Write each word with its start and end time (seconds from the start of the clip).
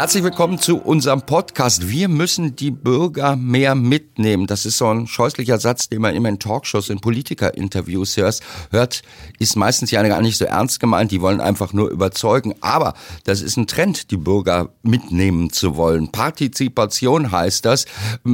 Herzlich 0.00 0.24
willkommen 0.24 0.58
zu 0.58 0.78
unserem 0.78 1.20
Podcast. 1.20 1.90
Wir 1.90 2.08
müssen 2.08 2.56
die 2.56 2.70
Bürger 2.70 3.36
mehr 3.36 3.74
mitnehmen. 3.74 4.46
Das 4.46 4.64
ist 4.64 4.78
so 4.78 4.88
ein 4.88 5.06
scheußlicher 5.06 5.58
Satz, 5.60 5.90
den 5.90 6.00
man 6.00 6.14
immer 6.14 6.30
in 6.30 6.38
Talkshows, 6.38 6.88
in 6.88 7.02
Politikerinterviews 7.02 8.16
hört. 8.16 9.02
Ist 9.38 9.56
meistens 9.56 9.90
ja 9.90 10.02
gar 10.02 10.22
nicht 10.22 10.38
so 10.38 10.46
ernst 10.46 10.80
gemeint. 10.80 11.10
Die 11.10 11.20
wollen 11.20 11.42
einfach 11.42 11.74
nur 11.74 11.90
überzeugen. 11.90 12.54
Aber 12.62 12.94
das 13.24 13.42
ist 13.42 13.58
ein 13.58 13.66
Trend, 13.66 14.10
die 14.10 14.16
Bürger 14.16 14.70
mitnehmen 14.82 15.50
zu 15.50 15.76
wollen. 15.76 16.10
Partizipation 16.10 17.30
heißt 17.30 17.66
das. 17.66 17.84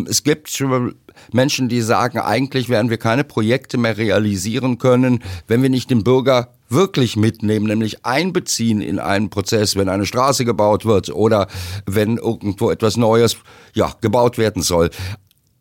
Es 0.09 0.23
gibt 0.23 0.49
schon 0.49 0.95
Menschen, 1.33 1.69
die 1.69 1.81
sagen, 1.81 2.19
eigentlich 2.19 2.69
werden 2.69 2.91
wir 2.91 2.99
keine 2.99 3.25
Projekte 3.25 3.79
mehr 3.79 3.97
realisieren 3.97 4.79
können, 4.79 5.23
wenn 5.49 5.63
wir 5.63 5.71
nicht 5.71 5.91
den 5.91 6.05
Bürger 6.05 6.49
wirklich 6.69 7.17
mitnehmen, 7.17 7.67
nämlich 7.67 8.05
einbeziehen 8.05 8.81
in 8.81 8.99
einen 8.99 9.31
Prozess, 9.31 9.77
wenn 9.77 9.89
eine 9.89 10.07
Straße 10.07 10.45
gebaut 10.45 10.85
wird 10.85 11.11
oder 11.11 11.47
wenn 11.87 12.17
irgendwo 12.17 12.71
etwas 12.71 12.97
Neues 12.97 13.37
ja, 13.75 13.93
gebaut 14.01 14.39
werden 14.39 14.63
soll. 14.63 14.91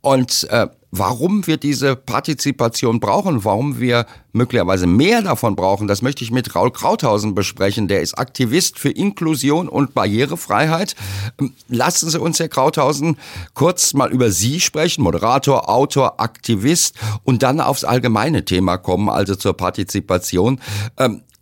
Und 0.02 0.48
äh, 0.50 0.68
warum 0.98 1.48
wir 1.48 1.58
diese 1.58 1.95
Partizipation 1.95 2.99
brauchen, 2.99 3.44
warum 3.44 3.80
wir 3.80 4.05
möglicherweise 4.34 4.88
mehr 4.88 5.22
davon 5.22 5.55
brauchen, 5.55 5.88
das 5.88 6.02
möchte 6.02 6.23
ich 6.23 6.31
mit 6.31 6.55
Raul 6.55 6.72
Krauthausen 6.72 7.36
besprechen. 7.36 7.88
Der 7.88 8.02
ist 8.02 8.17
Aktivist 8.17 8.80
für 8.80 8.90
Inklusion 8.90 9.70
und 9.70 9.94
Barrierefreiheit. 9.94 10.95
Ähm, 11.39 11.53
lassen 11.67 12.09
Sie 12.09 12.20
uns, 12.20 12.39
Herr 12.39 12.50
Krauthausen, 12.50 13.17
kurz 13.53 13.94
mal 13.94 14.11
über 14.11 14.31
Sie 14.31 14.59
sprechen, 14.59 15.03
Moderator, 15.03 15.70
Autor, 15.70 16.20
Aktivist 16.20 16.95
und 17.23 17.44
dann 17.44 17.61
aufs 17.61 17.83
allgemeine 17.83 18.45
Thema 18.45 18.77
kommen, 18.77 19.09
also 19.09 19.36
zur 19.36 19.55
Partizipation. 19.55 20.59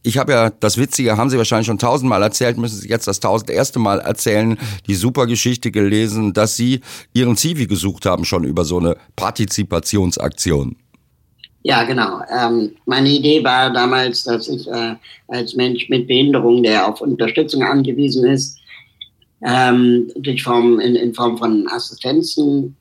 Ich 0.06 0.18
habe 0.18 0.34
ja 0.34 0.50
das 0.50 0.78
Witzige, 0.78 1.16
haben 1.16 1.30
Sie 1.30 1.38
wahrscheinlich 1.38 1.68
schon 1.68 1.80
tausendmal 1.80 2.22
erzählt, 2.22 2.58
müssen 2.58 2.80
Sie 2.80 2.90
jetzt 2.90 3.08
das 3.08 3.22
tausend 3.22 3.50
erste 3.50 3.80
Mal 3.80 4.00
erzählen, 4.00 4.58
die 4.86 4.96
super 4.96 5.28
Geschichte 5.28 5.72
gelesen, 5.72 6.34
dass 6.34 6.58
Sie 6.58 6.82
Ihren 7.14 7.38
Zivi 7.38 7.68
gesucht 7.68 8.06
haben 8.06 8.26
schon 8.26 8.44
über 8.44 8.66
so 8.66 8.80
eine 8.80 8.98
Partizipationsaktion. 9.16 10.76
Ja, 11.64 11.84
genau. 11.84 12.20
Ähm, 12.38 12.76
meine 12.86 13.08
Idee 13.08 13.42
war 13.46 13.72
damals, 13.72 14.26
dass 14.26 14.50
ich 14.50 14.68
äh, 14.68 14.96
als 15.30 15.56
Mensch 15.56 15.88
mit 15.88 16.08
Behinderung, 16.08 16.62
der 16.62 16.86
auf 16.86 17.00
Unterstützung 17.00 17.64
angewiesen 17.64 18.26
ist, 18.26 18.60
ähm, 19.46 20.12
durch 20.18 20.44
Form, 20.44 20.82
in, 20.82 20.96
in 20.96 21.14
Form 21.14 21.38
von 21.38 21.66
Assistenzen, 21.70 22.76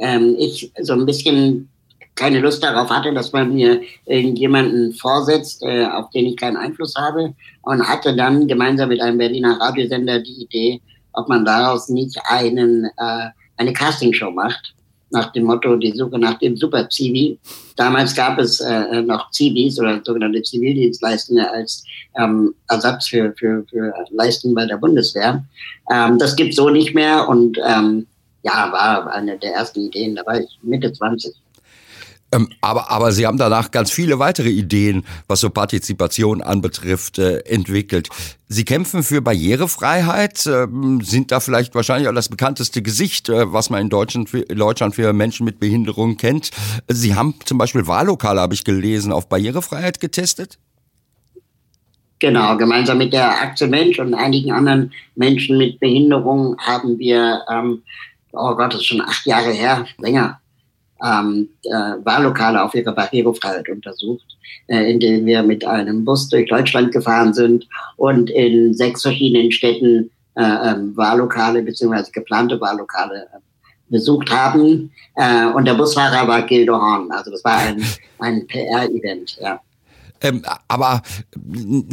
ähm, 0.00 0.34
ich 0.38 0.72
so 0.82 0.94
ein 0.94 1.06
bisschen 1.06 1.68
keine 2.14 2.40
Lust 2.40 2.62
darauf 2.62 2.90
hatte, 2.90 3.12
dass 3.12 3.32
man 3.32 3.54
mir 3.54 3.80
irgendjemanden 4.06 4.92
vorsetzt, 4.92 5.62
äh, 5.62 5.86
auf 5.86 6.10
den 6.10 6.26
ich 6.26 6.36
keinen 6.36 6.56
Einfluss 6.56 6.94
habe 6.96 7.34
und 7.62 7.88
hatte 7.88 8.14
dann 8.14 8.46
gemeinsam 8.46 8.88
mit 8.88 9.00
einem 9.00 9.18
Berliner 9.18 9.60
Radiosender 9.60 10.20
die 10.20 10.42
Idee, 10.42 10.80
ob 11.12 11.28
man 11.28 11.44
daraus 11.44 11.88
nicht 11.88 12.16
einen, 12.28 12.84
äh, 12.84 13.28
eine 13.56 13.72
Castingshow 13.72 14.30
macht, 14.30 14.74
nach 15.10 15.32
dem 15.32 15.44
Motto 15.44 15.76
die 15.76 15.92
Suche 15.92 16.18
nach 16.18 16.38
dem 16.38 16.56
Super 16.56 16.88
Zivi. 16.88 17.38
Damals 17.76 18.14
gab 18.14 18.38
es 18.38 18.60
äh, 18.60 19.00
noch 19.02 19.30
Zivis 19.30 19.78
oder 19.78 20.00
sogenannte 20.04 20.42
Zivildienstleistende 20.42 21.50
als 21.50 21.84
ähm, 22.18 22.54
Ersatz 22.68 23.08
für, 23.08 23.32
für, 23.38 23.64
für 23.70 23.94
Leistungen 24.10 24.54
bei 24.54 24.66
der 24.66 24.76
Bundeswehr. 24.76 25.44
Ähm, 25.90 26.18
das 26.18 26.36
gibt 26.36 26.54
so 26.54 26.68
nicht 26.68 26.94
mehr 26.94 27.28
und 27.28 27.58
ähm, 27.64 28.06
ja, 28.42 28.70
war 28.72 29.10
eine 29.12 29.38
der 29.38 29.54
ersten 29.54 29.80
Ideen. 29.80 30.16
Da 30.16 30.26
war 30.26 30.40
ich 30.40 30.58
Mitte 30.62 30.92
20. 30.92 31.34
Ähm, 32.34 32.48
aber, 32.60 32.90
aber 32.90 33.12
Sie 33.12 33.26
haben 33.26 33.38
danach 33.38 33.70
ganz 33.70 33.92
viele 33.92 34.18
weitere 34.18 34.48
Ideen, 34.50 35.04
was 35.28 35.40
so 35.40 35.50
Partizipation 35.50 36.42
anbetrifft, 36.42 37.18
äh, 37.18 37.38
entwickelt. 37.40 38.08
Sie 38.48 38.64
kämpfen 38.64 39.04
für 39.04 39.22
Barrierefreiheit, 39.22 40.44
äh, 40.46 40.66
sind 41.02 41.30
da 41.30 41.38
vielleicht 41.38 41.74
wahrscheinlich 41.74 42.08
auch 42.08 42.14
das 42.14 42.28
bekannteste 42.28 42.82
Gesicht, 42.82 43.28
äh, 43.28 43.52
was 43.52 43.70
man 43.70 43.82
in 43.82 43.88
Deutschland, 43.88 44.34
in 44.34 44.58
Deutschland 44.58 44.96
für 44.96 45.12
Menschen 45.12 45.44
mit 45.44 45.60
Behinderung 45.60 46.16
kennt. 46.16 46.50
Sie 46.88 47.14
haben 47.14 47.34
zum 47.44 47.58
Beispiel 47.58 47.86
Wahllokale, 47.86 48.40
habe 48.40 48.54
ich 48.54 48.64
gelesen, 48.64 49.12
auf 49.12 49.28
Barrierefreiheit 49.28 50.00
getestet? 50.00 50.58
Genau, 52.18 52.56
gemeinsam 52.56 52.98
mit 52.98 53.12
der 53.12 53.42
Aktie 53.42 53.66
Mensch 53.66 53.98
und 53.98 54.14
einigen 54.14 54.50
anderen 54.50 54.92
Menschen 55.14 55.58
mit 55.58 55.78
Behinderung 55.78 56.56
haben 56.58 56.98
wir, 56.98 57.42
ähm, 57.52 57.82
oh 58.32 58.54
Gott, 58.56 58.72
das 58.72 58.80
ist 58.80 58.86
schon 58.86 59.02
acht 59.02 59.26
Jahre 59.26 59.50
her, 59.52 59.86
länger, 59.98 60.40
ähm, 61.04 61.48
äh, 61.64 61.70
Wahllokale 62.04 62.62
auf 62.62 62.74
ihre 62.74 62.92
Barrierefreiheit 62.92 63.68
untersucht, 63.68 64.36
äh, 64.68 64.90
indem 64.90 65.26
wir 65.26 65.42
mit 65.42 65.64
einem 65.64 66.04
Bus 66.04 66.28
durch 66.28 66.48
Deutschland 66.48 66.92
gefahren 66.92 67.34
sind 67.34 67.68
und 67.96 68.30
in 68.30 68.72
sechs 68.74 69.02
verschiedenen 69.02 69.52
Städten 69.52 70.10
äh, 70.36 70.42
ähm, 70.42 70.96
Wahllokale 70.96 71.62
bzw. 71.62 72.10
geplante 72.12 72.60
Wahllokale 72.60 73.24
äh, 73.34 73.38
besucht 73.88 74.30
haben. 74.30 74.92
Äh, 75.16 75.46
und 75.46 75.66
der 75.66 75.74
Busfahrer 75.74 76.26
war 76.26 76.42
Gildo 76.42 76.80
Horn. 76.80 77.10
Also 77.12 77.30
das 77.30 77.44
war 77.44 77.58
ein, 77.58 77.84
ein 78.18 78.46
PR-Event, 78.46 79.38
ja. 79.40 79.60
Ähm, 80.24 80.42
aber 80.68 81.02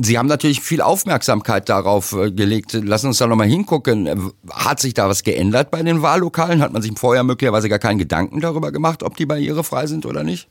Sie 0.01 0.17
haben 0.17 0.27
natürlich 0.27 0.61
viel 0.61 0.81
Aufmerksamkeit 0.81 1.67
darauf 1.67 2.13
äh, 2.13 2.31
gelegt. 2.31 2.73
Lassen 2.73 3.07
uns 3.07 3.17
da 3.17 3.27
nochmal 3.27 3.47
hingucken. 3.47 4.31
Hat 4.49 4.79
sich 4.79 4.93
da 4.93 5.09
was 5.09 5.23
geändert 5.23 5.69
bei 5.69 5.83
den 5.83 6.01
Wahllokalen? 6.01 6.61
Hat 6.61 6.71
man 6.71 6.81
sich 6.81 6.93
vorher 6.97 7.23
möglicherweise 7.23 7.67
gar 7.67 7.79
keinen 7.79 7.99
Gedanken 7.99 8.39
darüber 8.39 8.71
gemacht, 8.71 9.03
ob 9.03 9.17
die 9.17 9.25
barrierefrei 9.25 9.85
sind 9.85 10.05
oder 10.05 10.23
nicht? 10.23 10.47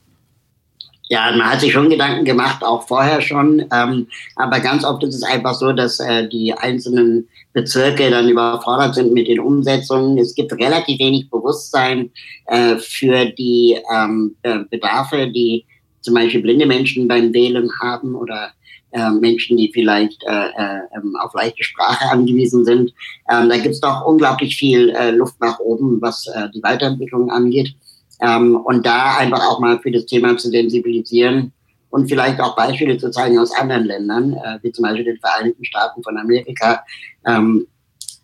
Ja, 1.09 1.29
man 1.35 1.49
hat 1.49 1.59
sich 1.59 1.73
schon 1.73 1.89
Gedanken 1.89 2.23
gemacht, 2.23 2.63
auch 2.63 2.87
vorher 2.87 3.19
schon. 3.19 3.65
Ähm, 3.73 4.07
aber 4.37 4.59
ganz 4.61 4.85
oft 4.85 5.03
ist 5.03 5.15
es 5.15 5.23
einfach 5.23 5.55
so, 5.55 5.73
dass 5.73 5.99
äh, 5.99 6.29
die 6.29 6.53
einzelnen 6.53 7.27
Bezirke 7.51 8.09
dann 8.11 8.29
überfordert 8.29 8.95
sind 8.95 9.11
mit 9.11 9.27
den 9.27 9.39
Umsetzungen. 9.39 10.17
Es 10.19 10.35
gibt 10.35 10.53
relativ 10.53 10.99
wenig 10.99 11.29
Bewusstsein 11.29 12.11
äh, 12.45 12.77
für 12.77 13.25
die 13.25 13.77
ähm, 13.93 14.37
Bedarfe, 14.69 15.27
die 15.27 15.65
zum 16.01 16.13
Beispiel 16.13 16.41
blinde 16.41 16.65
Menschen 16.65 17.07
beim 17.07 17.33
Wählen 17.33 17.69
haben 17.81 18.15
oder 18.15 18.51
äh, 18.91 19.09
Menschen, 19.09 19.57
die 19.57 19.71
vielleicht 19.73 20.21
äh, 20.23 20.47
äh, 20.47 20.81
ähm, 20.95 21.15
auf 21.21 21.33
leichte 21.33 21.63
Sprache 21.63 22.05
angewiesen 22.11 22.65
sind. 22.65 22.93
Ähm, 23.31 23.49
da 23.49 23.57
gibt 23.57 23.75
es 23.75 23.79
doch 23.79 24.05
unglaublich 24.05 24.57
viel 24.57 24.89
äh, 24.89 25.11
Luft 25.11 25.39
nach 25.39 25.59
oben, 25.59 26.01
was 26.01 26.27
äh, 26.27 26.49
die 26.53 26.61
Weiterentwicklung 26.63 27.31
angeht. 27.31 27.75
Ähm, 28.21 28.55
und 28.55 28.85
da 28.85 29.17
einfach 29.17 29.41
auch 29.49 29.59
mal 29.59 29.79
für 29.79 29.91
das 29.91 30.05
Thema 30.05 30.37
zu 30.37 30.49
sensibilisieren 30.49 31.53
und 31.89 32.07
vielleicht 32.07 32.39
auch 32.39 32.55
Beispiele 32.55 32.97
zu 32.97 33.09
zeigen 33.11 33.39
aus 33.39 33.51
anderen 33.57 33.85
Ländern, 33.85 34.33
äh, 34.33 34.59
wie 34.61 34.71
zum 34.71 34.83
Beispiel 34.83 35.05
den 35.05 35.19
Vereinigten 35.19 35.65
Staaten 35.65 36.03
von 36.03 36.17
Amerika. 36.17 36.83
Ähm, 37.25 37.67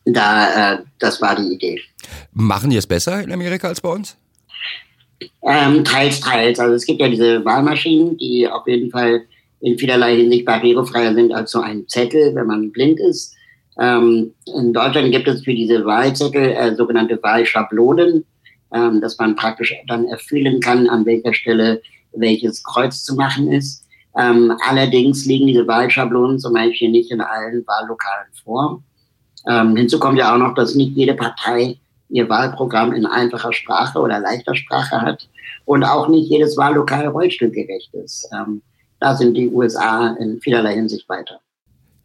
da, 0.06 0.74
äh, 0.74 0.84
das 1.00 1.22
war 1.22 1.36
die 1.36 1.54
Idee. 1.54 1.82
Machen 2.32 2.70
die 2.70 2.78
es 2.78 2.88
besser 2.88 3.22
in 3.22 3.32
Amerika 3.32 3.68
als 3.68 3.82
bei 3.82 3.90
uns? 3.90 4.18
Ähm, 5.42 5.84
teils, 5.84 6.20
teils. 6.20 6.60
Also 6.60 6.76
es 6.76 6.86
gibt 6.86 7.00
ja 7.00 7.08
diese 7.08 7.44
Wahlmaschinen, 7.44 8.18
die 8.18 8.48
auf 8.48 8.68
jeden 8.68 8.92
Fall 8.92 9.24
in 9.62 9.78
vielerlei 9.78 10.18
Hinsicht 10.18 10.46
barrierefreier 10.46 11.14
sind 11.16 11.34
als 11.34 11.52
so 11.52 11.62
ein 11.62 11.88
Zettel, 11.88 12.36
wenn 12.36 12.48
man 12.48 12.72
blind 12.72 13.00
ist. 13.00 13.36
Ähm, 13.80 14.34
in 14.56 14.74
Deutschland 14.74 15.12
gibt 15.12 15.28
es 15.28 15.44
für 15.44 15.54
diese 15.54 15.86
Wahlzettel 15.86 16.52
äh, 16.52 16.76
sogenannte 16.76 17.20
Wahlschablonen, 17.22 18.26
ähm, 18.74 19.02
dass 19.02 19.18
man 19.18 19.36
praktisch 19.36 19.74
dann 19.88 20.06
erfüllen 20.08 20.60
kann, 20.60 20.88
an 20.88 21.06
welcher 21.06 21.34
Stelle 21.34 21.82
welches 22.14 22.64
Kreuz 22.64 23.04
zu 23.04 23.16
machen 23.16 23.52
ist. 23.52 23.86
Ähm, 24.18 24.54
allerdings 24.68 25.26
liegen 25.26 25.48
diese 25.48 25.68
Wahlschablonen 25.68 26.40
zum 26.40 26.54
Beispiel 26.54 26.90
nicht 26.90 27.12
in 27.12 27.22
allen 27.22 27.66
Wahllokalen 27.68 28.28
vor. 28.44 28.82
Ähm, 29.48 29.76
hinzu 29.76 30.00
kommt 30.00 30.18
ja 30.18 30.34
auch 30.34 30.40
noch, 30.40 30.56
dass 30.56 30.76
nicht 30.76 30.96
jede 30.96 31.14
Partei 31.14 31.78
ihr 32.10 32.30
Wahlprogramm 32.30 32.94
in 32.94 33.06
einfacher 33.06 33.54
Sprache 33.54 34.00
oder 34.00 34.20
leichter 34.20 34.56
Sprache 34.56 35.02
hat 35.02 35.28
und 35.66 35.84
auch 35.84 36.08
nicht 36.08 36.30
jedes 36.30 36.58
Wahllokal 36.58 37.08
rollstuhlgerecht 37.08 37.94
ist. 37.94 38.30
Ähm, 38.34 38.62
da 39.00 39.16
sind 39.16 39.36
die 39.36 39.50
USA 39.50 40.16
in 40.20 40.40
vielerlei 40.40 40.76
Hinsicht 40.76 41.08
weiter. 41.10 41.40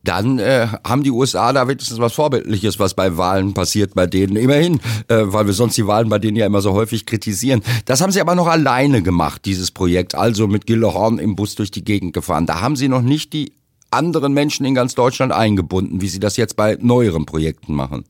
Dann 0.05 0.41
äh, 0.41 0.67
haben 0.85 1.05
die 1.05 1.13
USA 1.13 1.53
da 1.53 1.69
wenigstens 1.69 2.01
was 2.01 2.13
Vorbildliches, 2.13 2.81
was 2.81 2.95
bei 2.95 3.17
Wahlen 3.17 3.55
passiert 3.55 3.95
bei 3.95 4.07
denen. 4.07 4.35
Immerhin, 4.35 4.81
äh, 5.07 5.23
weil 5.27 5.47
wir 5.47 5.53
sonst 5.53 5.77
die 5.77 5.87
Wahlen 5.87 6.09
bei 6.09 6.19
denen 6.19 6.37
ja 6.37 6.45
immer 6.45 6.61
so 6.61 6.73
häufig 6.73 7.07
kritisieren. 7.07 7.63
Das 7.85 8.01
haben 8.01 8.11
sie 8.11 8.21
aber 8.21 8.35
noch 8.35 8.49
alleine 8.49 9.03
gemacht, 9.03 9.45
dieses 9.45 9.71
Projekt. 9.71 10.17
Also 10.17 10.49
mit 10.49 10.67
Gillehorn 10.67 11.19
im 11.19 11.37
Bus 11.37 11.55
durch 11.55 11.71
die 11.71 11.85
Gegend 11.85 12.15
gefahren. 12.15 12.47
Da 12.47 12.61
haben 12.61 12.75
sie 12.75 12.89
noch 12.89 13.03
nicht 13.03 13.33
die 13.33 13.53
anderen 13.93 14.33
Menschen 14.33 14.67
in 14.67 14.75
ganz 14.75 14.97
Deutschland 14.97 15.33
eingebunden, 15.33 16.01
wie 16.01 16.09
sie 16.09 16.21
das 16.21 16.37
jetzt 16.37 16.57
bei 16.57 16.77
neueren 16.81 17.25
Projekten 17.25 17.75
machen. 17.75 18.05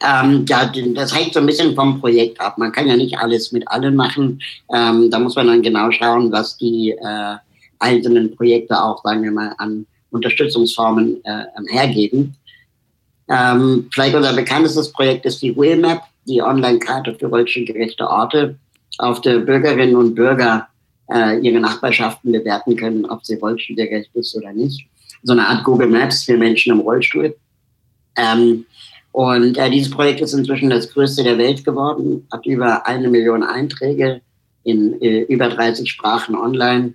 Ähm, 0.00 0.44
ja, 0.48 0.70
das 0.94 1.14
hängt 1.14 1.34
so 1.34 1.40
ein 1.40 1.46
bisschen 1.46 1.74
vom 1.74 2.00
Projekt 2.00 2.40
ab. 2.40 2.56
Man 2.58 2.72
kann 2.72 2.86
ja 2.86 2.96
nicht 2.96 3.18
alles 3.18 3.52
mit 3.52 3.66
allen 3.68 3.96
machen. 3.96 4.40
Ähm, 4.72 5.10
da 5.10 5.18
muss 5.18 5.34
man 5.34 5.48
dann 5.48 5.62
genau 5.62 5.90
schauen, 5.90 6.30
was 6.30 6.56
die 6.56 6.90
äh, 6.90 7.36
einzelnen 7.78 8.34
Projekte 8.36 8.80
auch, 8.80 9.02
sagen 9.02 9.22
wir 9.22 9.32
mal, 9.32 9.54
an 9.58 9.86
Unterstützungsformen 10.10 11.22
äh, 11.24 11.44
hergeben. 11.68 12.36
Ähm, 13.28 13.88
vielleicht 13.92 14.14
unser 14.14 14.34
bekanntestes 14.34 14.92
Projekt 14.92 15.26
ist 15.26 15.42
die 15.42 15.54
Wheelmap, 15.56 16.04
die 16.26 16.42
Online-Karte 16.42 17.14
für 17.14 17.26
rollstuhlgerechte 17.26 18.08
Orte, 18.08 18.56
auf 18.98 19.20
der 19.20 19.38
Bürgerinnen 19.40 19.96
und 19.96 20.14
Bürger 20.14 20.68
äh, 21.12 21.38
ihre 21.40 21.60
Nachbarschaften 21.60 22.32
bewerten 22.32 22.76
können, 22.76 23.04
ob 23.06 23.24
sie 23.24 23.34
rollstuhlgerecht 23.34 24.14
ist 24.14 24.36
oder 24.36 24.52
nicht. 24.52 24.86
So 25.22 25.32
eine 25.32 25.46
Art 25.46 25.64
Google 25.64 25.88
Maps 25.88 26.24
für 26.24 26.36
Menschen 26.36 26.72
im 26.72 26.80
Rollstuhl. 26.80 27.36
Ähm, 28.16 28.66
und 29.12 29.56
äh, 29.56 29.70
dieses 29.70 29.90
Projekt 29.90 30.20
ist 30.20 30.32
inzwischen 30.32 30.70
das 30.70 30.92
größte 30.92 31.24
der 31.24 31.38
Welt 31.38 31.64
geworden, 31.64 32.26
hat 32.32 32.46
über 32.46 32.86
eine 32.86 33.08
Million 33.08 33.42
Einträge 33.42 34.20
in 34.64 35.00
äh, 35.00 35.22
über 35.22 35.48
30 35.48 35.90
Sprachen 35.90 36.34
online. 36.34 36.92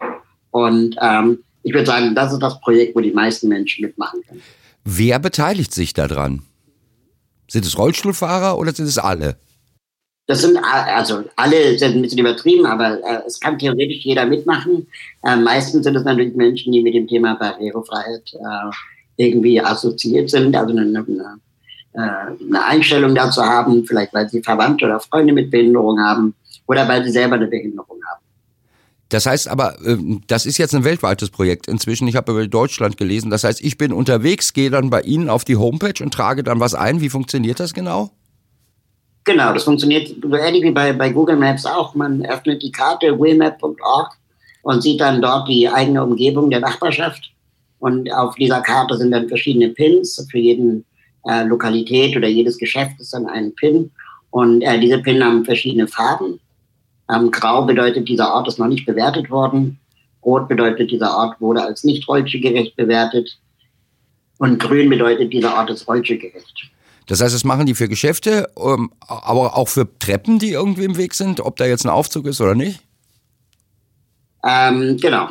Und 0.51 0.95
ähm, 1.01 1.39
ich 1.63 1.73
würde 1.73 1.87
sagen, 1.87 2.13
das 2.15 2.33
ist 2.33 2.41
das 2.41 2.59
Projekt, 2.61 2.95
wo 2.95 3.01
die 3.01 3.11
meisten 3.11 3.47
Menschen 3.47 3.85
mitmachen 3.85 4.21
können. 4.27 4.41
Wer 4.83 5.19
beteiligt 5.19 5.73
sich 5.73 5.93
daran? 5.93 6.43
Sind 7.49 7.65
es 7.65 7.77
Rollstuhlfahrer 7.77 8.57
oder 8.57 8.73
sind 8.73 8.85
es 8.85 8.97
alle? 8.97 9.37
Das 10.25 10.41
sind 10.41 10.57
also 10.57 11.23
alle 11.35 11.77
sind 11.77 11.95
ein 11.95 12.01
bisschen 12.01 12.19
übertrieben, 12.19 12.65
aber 12.65 12.99
äh, 13.03 13.23
es 13.27 13.39
kann 13.39 13.59
theoretisch 13.59 14.05
jeder 14.05 14.25
mitmachen. 14.25 14.87
Äh, 15.23 15.35
meistens 15.35 15.83
sind 15.83 15.95
es 15.95 16.03
natürlich 16.03 16.33
Menschen, 16.35 16.71
die 16.71 16.81
mit 16.81 16.93
dem 16.93 17.07
Thema 17.07 17.35
Barrierefreiheit 17.35 18.33
äh, 18.33 18.71
irgendwie 19.17 19.59
assoziiert 19.59 20.29
sind, 20.29 20.55
also 20.55 20.71
eine, 20.71 20.81
eine, 20.81 20.99
äh, 20.99 21.37
eine 21.99 22.65
Einstellung 22.65 23.13
dazu 23.15 23.43
haben, 23.43 23.85
vielleicht 23.85 24.13
weil 24.13 24.29
sie 24.29 24.41
Verwandte 24.41 24.85
oder 24.85 24.99
Freunde 24.99 25.33
mit 25.33 25.51
Behinderung 25.51 25.99
haben 25.99 26.33
oder 26.67 26.87
weil 26.87 27.03
sie 27.03 27.11
selber 27.11 27.35
eine 27.35 27.47
Behinderung 27.47 27.99
haben. 28.09 28.23
Das 29.09 29.27
heißt 29.27 29.47
aber, 29.47 29.77
ähm, 29.85 30.21
das 30.25 30.47
ist 30.47 30.57
jetzt 30.57 30.73
ein 30.73 30.83
weltweites 30.83 31.29
Projekt 31.29 31.67
inzwischen. 31.67 32.07
Ich 32.07 32.15
habe 32.15 32.31
über 32.31 32.47
Deutschland 32.47 32.97
gelesen. 32.97 33.29
Das 33.29 33.43
heißt, 33.43 33.63
ich 33.63 33.77
bin 33.77 33.93
unterwegs, 33.93 34.53
gehe 34.53 34.71
dann 34.71 34.89
bei 34.89 35.01
Ihnen 35.01 35.29
auf 35.29 35.45
die 35.45 35.55
Homepage 35.55 36.03
und 36.03 36.11
trage 36.11 36.43
dann 36.43 36.59
was 36.59 36.73
ein. 36.73 36.99
Wie 36.99 37.09
funktioniert 37.09 37.59
das 37.59 37.75
genau? 37.75 38.09
Genau, 39.25 39.53
das 39.53 39.63
funktioniert 39.63 40.07
so 40.21 40.35
ähnlich 40.35 40.63
wie 40.63 40.71
bei, 40.71 40.93
bei 40.93 41.09
Google 41.09 41.37
Maps 41.37 41.65
auch. 41.65 41.93
Man 41.93 42.25
öffnet 42.25 42.63
die 42.63 42.71
Karte 42.71 43.19
wmap.org 43.19 44.17
und 44.63 44.81
sieht 44.81 44.99
dann 44.99 45.21
dort 45.21 45.47
die 45.47 45.69
eigene 45.69 46.03
Umgebung 46.03 46.49
der 46.49 46.59
Nachbarschaft. 46.59 47.31
Und 47.77 48.11
auf 48.11 48.35
dieser 48.35 48.61
Karte 48.61 48.97
sind 48.97 49.11
dann 49.11 49.27
verschiedene 49.27 49.69
Pins. 49.69 50.25
Für 50.31 50.39
jeden 50.39 50.85
äh, 51.27 51.43
Lokalität 51.43 52.15
oder 52.15 52.27
jedes 52.27 52.57
Geschäft 52.57 52.99
ist 52.99 53.13
dann 53.13 53.27
ein 53.27 53.53
Pin. 53.55 53.91
Und 54.31 54.61
äh, 54.61 54.79
diese 54.79 54.99
Pin 54.99 55.23
haben 55.23 55.45
verschiedene 55.45 55.87
Farben. 55.87 56.39
Ähm, 57.13 57.31
Grau 57.31 57.65
bedeutet, 57.65 58.07
dieser 58.07 58.33
Ort 58.33 58.47
ist 58.47 58.59
noch 58.59 58.67
nicht 58.67 58.85
bewertet 58.85 59.29
worden. 59.29 59.79
Rot 60.23 60.47
bedeutet, 60.47 60.91
dieser 60.91 61.15
Ort 61.17 61.39
wurde 61.41 61.61
als 61.61 61.83
nicht 61.83 62.07
rollstuhlgerecht 62.07 62.75
bewertet. 62.75 63.37
Und 64.37 64.59
grün 64.59 64.89
bedeutet, 64.89 65.31
dieser 65.33 65.55
Ort 65.55 65.69
ist 65.69 65.87
rollstuhlgerecht. 65.87 66.71
Das 67.07 67.21
heißt, 67.21 67.35
das 67.35 67.43
machen 67.43 67.65
die 67.65 67.75
für 67.75 67.89
Geschäfte, 67.89 68.49
ähm, 68.57 68.91
aber 69.07 69.57
auch 69.57 69.67
für 69.67 69.87
Treppen, 69.99 70.39
die 70.39 70.51
irgendwie 70.51 70.85
im 70.85 70.97
Weg 70.97 71.13
sind, 71.13 71.41
ob 71.41 71.57
da 71.57 71.65
jetzt 71.65 71.85
ein 71.85 71.89
Aufzug 71.89 72.25
ist 72.25 72.39
oder 72.39 72.55
nicht? 72.55 72.79
Ähm, 74.45 74.97
genau. 74.97 75.29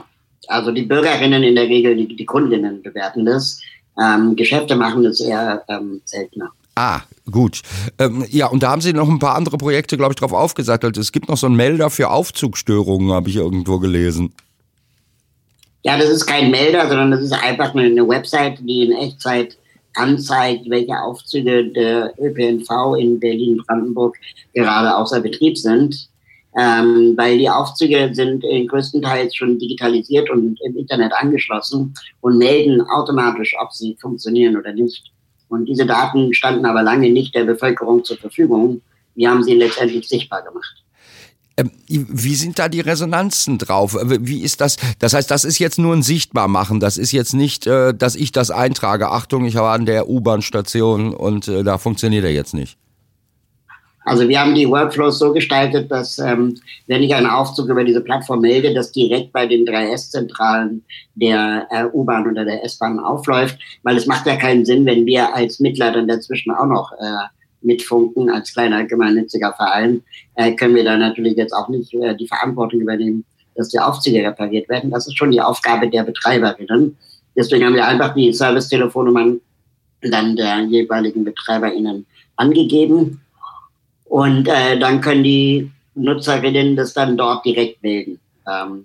Also 0.49 0.71
die 0.71 0.83
Bürgerinnen 0.83 1.43
in 1.43 1.55
der 1.55 1.65
Regel, 1.65 1.97
die, 1.97 2.15
die 2.15 2.27
Kundinnen 2.27 2.83
bewerten 2.83 3.25
das. 3.25 3.61
Ähm, 4.01 4.37
Geschäfte 4.37 4.77
machen 4.77 5.03
das 5.03 5.21
eher 5.21 5.63
ähm, 5.69 6.01
seltener. 6.05 6.51
Ah, 6.75 7.01
gut. 7.31 7.61
Ähm, 7.99 8.25
ja, 8.31 8.47
und 8.47 8.63
da 8.63 8.71
haben 8.71 8.81
Sie 8.81 8.95
noch 8.95 9.09
ein 9.09 9.19
paar 9.19 9.35
andere 9.35 9.59
Projekte, 9.59 9.97
glaube 9.97 10.13
ich, 10.13 10.17
drauf 10.17 10.33
aufgesattelt. 10.33 10.97
Es 10.97 11.13
gibt 11.13 11.29
noch 11.29 11.37
so 11.37 11.47
einen 11.47 11.57
Melder 11.57 11.91
für 11.91 12.11
Aufzugstörungen, 12.11 13.13
habe 13.13 13.29
ich 13.29 13.37
irgendwo 13.37 13.79
gelesen. 13.79 14.33
Ja, 15.83 15.99
das 15.99 16.09
ist 16.09 16.27
kein 16.27 16.51
Melder, 16.51 16.89
sondern 16.89 17.11
das 17.11 17.21
ist 17.21 17.33
einfach 17.33 17.75
eine 17.75 18.09
Website, 18.09 18.61
die 18.61 18.85
in 18.85 18.93
Echtzeit 18.93 19.59
anzeigt, 19.95 20.71
welche 20.71 20.99
Aufzüge 20.99 21.67
der 21.69 22.15
ÖPNV 22.19 22.97
in 22.99 23.21
Berlin-Brandenburg 23.21 24.17
gerade 24.55 24.97
außer 24.97 25.21
Betrieb 25.21 25.59
sind. 25.59 26.09
Ähm, 26.55 27.15
weil 27.17 27.39
die 27.39 27.49
Aufzüge 27.49 28.11
sind 28.13 28.45
größtenteils 28.69 29.35
schon 29.35 29.59
digitalisiert 29.59 30.29
und 30.29 30.59
im 30.65 30.77
Internet 30.77 31.13
angeschlossen 31.15 31.95
und 32.21 32.37
melden 32.37 32.83
automatisch, 32.83 33.55
ob 33.59 33.73
sie 33.73 33.97
funktionieren 34.01 34.57
oder 34.57 34.73
nicht. 34.73 35.13
Und 35.49 35.67
diese 35.67 35.87
Daten 35.87 36.33
standen 36.35 36.67
aber 36.67 36.83
lange 36.83 37.11
nicht 37.11 37.35
der 37.35 37.45
Bevölkerung 37.45 38.05
zur 38.05 38.17
Verfügung. 38.19 38.83
Wir 39.15 39.31
haben 39.31 39.43
sie 39.43 39.55
letztendlich 39.55 40.09
sichtbar 40.09 40.43
gemacht. 40.43 40.83
Ähm, 41.57 41.71
wie 41.89 42.35
sind 42.35 42.59
da 42.59 42.69
die 42.69 42.81
Resonanzen 42.81 43.59
drauf? 43.59 43.97
Wie 44.03 44.41
ist 44.41 44.61
das? 44.61 44.77
Das 44.99 45.13
heißt, 45.13 45.31
das 45.31 45.45
ist 45.45 45.59
jetzt 45.59 45.79
nur 45.79 45.95
ein 45.95 46.03
Sichtbarmachen. 46.03 46.81
Das 46.81 46.97
ist 46.97 47.13
jetzt 47.13 47.35
nicht, 47.35 47.67
äh, 47.67 47.93
dass 47.93 48.17
ich 48.17 48.33
das 48.33 48.51
eintrage. 48.51 49.11
Achtung, 49.11 49.45
ich 49.45 49.55
war 49.55 49.75
an 49.75 49.85
der 49.87 50.09
U-Bahn-Station 50.09 51.15
und 51.15 51.49
äh, 51.49 51.63
da 51.63 51.79
funktioniert 51.79 52.25
er 52.25 52.33
jetzt 52.33 52.55
nicht. 52.55 52.79
Also 54.05 54.29
wir 54.29 54.41
haben 54.41 54.55
die 54.55 54.69
Workflows 54.69 55.19
so 55.19 55.33
gestaltet, 55.33 55.91
dass 55.91 56.19
ähm, 56.19 56.59
wenn 56.89 57.03
ich 57.03 57.15
einen 57.15 57.27
Aufzug 57.27 57.69
über 57.69 57.85
diese 57.85 58.01
Plattform 58.01 58.41
melde, 58.41 58.75
das 58.75 58.91
direkt 58.91 59.33
bei 59.33 59.47
den 59.47 59.65
3S-Zentralen 59.65 60.85
der 61.15 61.69
äh, 61.71 61.85
U-Bahn 61.93 62.29
oder 62.29 62.45
der 62.45 62.65
S-Bahn 62.65 62.99
aufläuft, 62.99 63.59
weil 63.85 63.97
es 63.97 64.07
macht 64.07 64.27
ja 64.27 64.37
keinen 64.37 64.65
Sinn, 64.65 64.87
wenn 64.87 65.07
wir 65.07 65.35
als 65.35 65.61
Mittler 65.61 65.93
dann 65.93 66.09
dazwischen 66.09 66.53
auch 66.53 66.67
noch 66.67 66.93
äh, 66.93 67.29
mitfunken, 67.63 68.29
als 68.29 68.53
kleiner 68.53 68.85
gemeinnütziger 68.85 69.53
Verein, 69.53 70.03
äh, 70.35 70.53
können 70.53 70.75
wir 70.75 70.85
da 70.85 70.97
natürlich 70.97 71.37
jetzt 71.37 71.53
auch 71.53 71.69
nicht 71.69 71.95
äh, 71.95 72.17
die 72.17 72.27
Verantwortung 72.27 72.81
übernehmen, 72.81 73.25
dass 73.55 73.69
die 73.69 73.79
Aufzüge 73.79 74.25
repariert 74.25 74.69
werden. 74.69 74.91
Das 74.91 75.07
ist 75.07 75.17
schon 75.17 75.31
die 75.31 75.41
Aufgabe 75.41 75.89
der 75.89 76.03
Betreiberinnen. 76.03 76.97
Deswegen 77.37 77.65
haben 77.65 77.75
wir 77.75 77.87
einfach 77.87 78.15
die 78.15 78.33
Servicetelefonnummern 78.33 79.41
dann 80.03 80.35
der 80.35 80.61
jeweiligen 80.63 81.25
BetreiberInnen 81.25 82.05
angegeben 82.37 83.22
und 84.13 84.47
äh, 84.47 84.79
dann 84.79 85.01
können 85.01 85.25
die 85.25 85.71
Nutzerinnen 85.95 86.77
das 86.77 86.93
dann 86.93 87.17
dort 87.17 87.47
direkt 87.47 87.83
melden. 87.83 88.21
Ähm, 88.47 88.85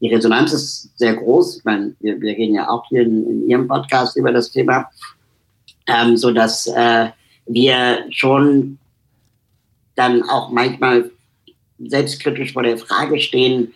die 0.00 0.06
Resonanz 0.06 0.52
ist 0.52 0.96
sehr 0.96 1.16
groß. 1.16 1.56
Ich 1.56 1.64
meine, 1.64 1.96
wir, 1.98 2.20
wir 2.20 2.36
reden 2.36 2.54
ja 2.54 2.68
auch 2.68 2.84
hier 2.88 3.02
in, 3.02 3.28
in 3.28 3.48
Ihrem 3.48 3.66
Podcast 3.66 4.16
über 4.16 4.30
das 4.30 4.52
Thema, 4.52 4.88
ähm, 5.88 6.16
so 6.16 6.30
dass 6.30 6.68
äh, 6.68 7.08
wir 7.46 8.04
schon 8.10 8.78
dann 9.96 10.22
auch 10.22 10.50
manchmal 10.52 11.10
selbstkritisch 11.80 12.52
vor 12.52 12.62
der 12.62 12.78
Frage 12.78 13.18
stehen, 13.18 13.74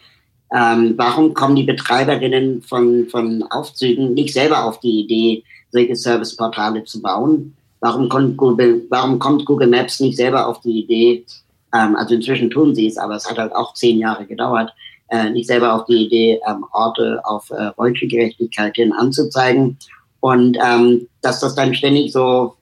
ähm, 0.55 0.95
warum 0.97 1.35
kommen 1.35 1.57
die 1.57 1.65
Betreiberinnen 1.65 2.63
von, 2.63 3.09
von 3.09 3.43
Aufzügen 3.51 4.15
nicht 4.15 4.35
selber 4.35 4.67
auf 4.67 4.79
die 4.79 5.01
Idee, 5.01 5.43
solche 5.73 5.97
Serviceportale 5.97 6.85
zu 6.85 7.03
bauen? 7.03 7.57
Warum 7.83 8.09
kommt 8.09 8.37
Google, 8.37 8.87
warum 8.91 9.19
kommt 9.19 9.45
Google 9.45 9.67
Maps 9.67 9.99
nicht 9.99 10.17
selber 10.17 10.47
auf 10.47 10.61
die 10.61 10.85
Idee, 10.85 11.27
ähm, 11.75 11.97
also 11.97 12.15
inzwischen 12.15 12.49
tun 12.49 12.77
sie 12.77 12.87
es, 12.87 12.97
aber 12.97 13.17
es 13.17 13.29
hat 13.29 13.39
halt 13.39 13.53
auch 13.55 13.75
zehn 13.75 13.99
Jahre 13.99 14.25
gedauert, 14.25 14.73
äh, 15.09 15.31
nicht 15.31 15.49
selber 15.49 15.75
auf 15.75 15.87
die 15.87 16.07
Idee, 16.07 16.41
ähm, 16.49 16.65
Orte 16.73 17.21
auf 17.25 17.51
äh, 17.51 18.07
Gerechtigkeit 18.07 18.77
hin 18.77 18.93
anzuzeigen. 18.93 19.79
Und 20.21 20.57
ähm, 20.65 21.09
dass 21.23 21.41
das 21.41 21.57
dann 21.57 21.75
ständig 21.75 22.13
so 22.13 22.55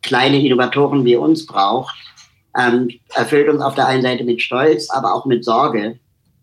kleine 0.00 0.42
Innovatoren 0.42 1.04
wie 1.04 1.16
uns 1.16 1.44
braucht, 1.44 1.94
ähm, 2.58 2.88
erfüllt 3.14 3.50
uns 3.50 3.60
auf 3.60 3.74
der 3.74 3.86
einen 3.86 4.02
Seite 4.02 4.24
mit 4.24 4.40
Stolz, 4.40 4.88
aber 4.88 5.14
auch 5.14 5.26
mit 5.26 5.44
Sorge, 5.44 5.98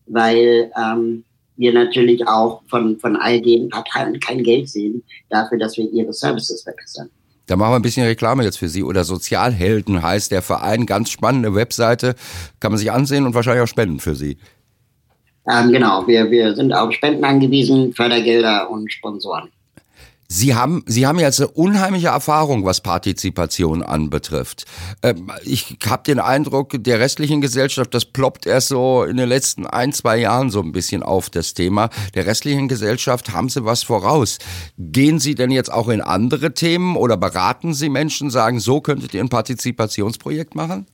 weil 0.05 0.71
ähm, 0.77 1.23
wir 1.57 1.73
natürlich 1.73 2.27
auch 2.27 2.61
von, 2.67 2.99
von 2.99 3.15
all 3.15 3.41
den 3.41 3.69
Parteien 3.69 4.19
kein 4.19 4.43
Geld 4.43 4.69
sehen 4.69 5.03
dafür, 5.29 5.57
dass 5.57 5.75
wir 5.77 5.91
ihre 5.91 6.13
Services 6.13 6.61
verbessern. 6.61 7.09
Da 7.47 7.55
machen 7.55 7.71
wir 7.71 7.75
ein 7.75 7.81
bisschen 7.81 8.05
Reklame 8.05 8.43
jetzt 8.43 8.57
für 8.57 8.69
Sie. 8.69 8.83
Oder 8.83 9.03
Sozialhelden 9.03 10.01
heißt 10.01 10.31
der 10.31 10.41
Verein. 10.41 10.85
Ganz 10.85 11.09
spannende 11.09 11.53
Webseite. 11.53 12.15
Kann 12.59 12.71
man 12.71 12.79
sich 12.79 12.91
ansehen 12.91 13.25
und 13.25 13.33
wahrscheinlich 13.33 13.63
auch 13.63 13.67
spenden 13.67 13.99
für 13.99 14.15
Sie. 14.15 14.37
Ähm, 15.47 15.71
genau, 15.71 16.07
wir, 16.07 16.31
wir 16.31 16.55
sind 16.55 16.73
auf 16.73 16.91
Spenden 16.91 17.23
angewiesen, 17.23 17.93
Fördergelder 17.93 18.69
und 18.69 18.91
Sponsoren. 18.91 19.49
Sie 20.27 20.55
haben, 20.55 20.83
Sie 20.87 21.05
haben 21.05 21.19
jetzt 21.19 21.39
eine 21.39 21.49
unheimliche 21.49 22.07
Erfahrung, 22.07 22.65
was 22.65 22.81
Partizipation 22.81 23.83
anbetrifft. 23.83 24.65
Ähm, 25.03 25.31
ich 25.43 25.77
habe 25.85 26.03
den 26.03 26.19
Eindruck, 26.19 26.83
der 26.83 26.99
restlichen 26.99 27.41
Gesellschaft, 27.41 27.93
das 27.93 28.05
ploppt 28.05 28.47
erst 28.47 28.69
so 28.69 29.03
in 29.03 29.17
den 29.17 29.29
letzten 29.29 29.67
ein, 29.67 29.93
zwei 29.93 30.17
Jahren 30.17 30.49
so 30.49 30.61
ein 30.61 30.71
bisschen 30.71 31.03
auf 31.03 31.29
das 31.29 31.53
Thema. 31.53 31.89
Der 32.15 32.25
restlichen 32.25 32.67
Gesellschaft 32.67 33.33
haben 33.33 33.49
Sie 33.49 33.65
was 33.65 33.83
voraus. 33.83 34.39
Gehen 34.77 35.19
Sie 35.19 35.35
denn 35.35 35.51
jetzt 35.51 35.71
auch 35.71 35.89
in 35.89 36.01
andere 36.01 36.53
Themen 36.53 36.95
oder 36.95 37.17
beraten 37.17 37.73
Sie 37.73 37.89
Menschen, 37.89 38.29
sagen, 38.31 38.59
so 38.59 38.81
könntet 38.81 39.13
ihr 39.13 39.21
ein 39.21 39.29
Partizipationsprojekt 39.29 40.55
machen? 40.55 40.87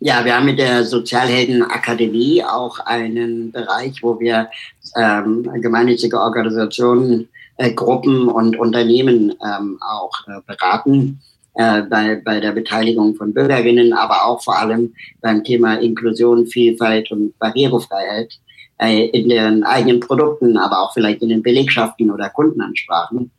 Ja, 0.00 0.24
wir 0.24 0.34
haben 0.34 0.46
mit 0.46 0.58
der 0.58 0.84
Sozialheldenakademie 0.84 2.42
auch 2.42 2.80
einen 2.80 3.52
Bereich, 3.52 4.02
wo 4.02 4.18
wir 4.18 4.50
ähm, 4.96 5.48
gemeinnützige 5.60 6.18
Organisationen 6.18 7.28
äh, 7.56 7.72
Gruppen 7.72 8.28
und 8.28 8.58
Unternehmen 8.58 9.34
ähm, 9.44 9.78
auch 9.80 10.12
äh, 10.26 10.40
beraten 10.46 11.20
äh, 11.54 11.82
bei, 11.82 12.16
bei 12.16 12.40
der 12.40 12.52
Beteiligung 12.52 13.14
von 13.14 13.34
Bürgerinnen, 13.34 13.92
aber 13.92 14.24
auch 14.26 14.42
vor 14.42 14.58
allem 14.58 14.94
beim 15.20 15.44
Thema 15.44 15.74
Inklusion, 15.74 16.46
Vielfalt 16.46 17.10
und 17.10 17.38
Barrierefreiheit 17.38 18.38
äh, 18.78 19.06
in 19.08 19.28
den 19.28 19.64
eigenen 19.64 20.00
Produkten, 20.00 20.56
aber 20.56 20.80
auch 20.80 20.92
vielleicht 20.92 21.22
in 21.22 21.28
den 21.28 21.42
Belegschaften 21.42 22.10
oder 22.10 22.30
Kundenansprachen. 22.30 23.30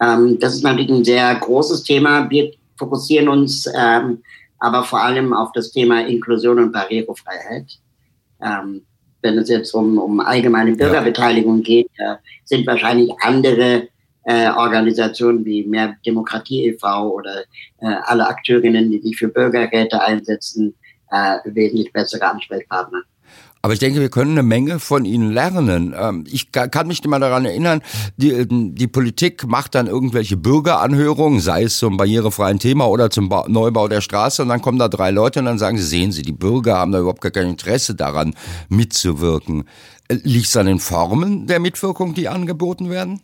Ähm, 0.00 0.38
das 0.40 0.54
ist 0.54 0.64
natürlich 0.64 0.90
ein 0.90 1.04
sehr 1.04 1.34
großes 1.34 1.84
Thema. 1.84 2.28
Wir 2.30 2.52
fokussieren 2.76 3.28
uns 3.28 3.66
ähm, 3.76 4.18
aber 4.64 4.82
vor 4.82 5.02
allem 5.02 5.34
auf 5.34 5.52
das 5.52 5.72
Thema 5.72 6.06
Inklusion 6.06 6.58
und 6.58 6.72
Barrierefreiheit. 6.72 7.78
Ähm, 8.42 8.82
wenn 9.24 9.38
es 9.38 9.48
jetzt 9.48 9.74
um, 9.74 9.98
um 9.98 10.20
allgemeine 10.20 10.76
Bürgerbeteiligung 10.76 11.62
geht, 11.62 11.88
äh, 11.96 12.16
sind 12.44 12.66
wahrscheinlich 12.66 13.10
andere 13.20 13.88
äh, 14.24 14.50
Organisationen 14.50 15.44
wie 15.44 15.64
Mehr 15.64 15.96
Demokratie 16.06 16.66
e.V. 16.66 17.10
oder 17.10 17.40
äh, 17.80 17.86
alle 18.04 18.26
Akteurinnen, 18.28 18.90
die 18.90 19.00
sich 19.00 19.16
für 19.16 19.28
Bürgerräte 19.28 20.00
einsetzen, 20.00 20.74
äh, 21.10 21.38
wesentlich 21.44 21.92
bessere 21.92 22.30
Ansprechpartner. 22.30 23.02
Aber 23.64 23.72
ich 23.72 23.78
denke, 23.78 23.98
wir 23.98 24.10
können 24.10 24.32
eine 24.32 24.42
Menge 24.42 24.78
von 24.78 25.06
ihnen 25.06 25.32
lernen. 25.32 25.94
Ähm, 25.98 26.26
ich 26.30 26.52
kann 26.52 26.86
mich 26.86 27.02
immer 27.02 27.18
daran 27.18 27.46
erinnern, 27.46 27.80
die, 28.18 28.46
die 28.46 28.86
Politik 28.86 29.46
macht 29.46 29.74
dann 29.74 29.86
irgendwelche 29.86 30.36
Bürgeranhörungen, 30.36 31.40
sei 31.40 31.62
es 31.62 31.78
zum 31.78 31.96
barrierefreien 31.96 32.58
Thema 32.58 32.90
oder 32.90 33.08
zum 33.08 33.32
Neubau 33.46 33.88
der 33.88 34.02
Straße, 34.02 34.42
und 34.42 34.50
dann 34.50 34.60
kommen 34.60 34.78
da 34.78 34.88
drei 34.88 35.10
Leute 35.10 35.38
und 35.38 35.46
dann 35.46 35.56
sagen 35.56 35.78
sie, 35.78 35.84
sehen 35.84 36.12
Sie, 36.12 36.20
die 36.20 36.32
Bürger 36.32 36.76
haben 36.76 36.92
da 36.92 36.98
überhaupt 36.98 37.22
gar 37.22 37.32
kein 37.32 37.48
Interesse 37.48 37.94
daran, 37.94 38.34
mitzuwirken. 38.68 39.64
Äh, 40.08 40.18
liegt 40.24 40.48
es 40.48 40.56
an 40.58 40.66
den 40.66 40.78
Formen 40.78 41.46
der 41.46 41.58
Mitwirkung, 41.58 42.12
die 42.12 42.28
angeboten 42.28 42.90
werden? 42.90 43.22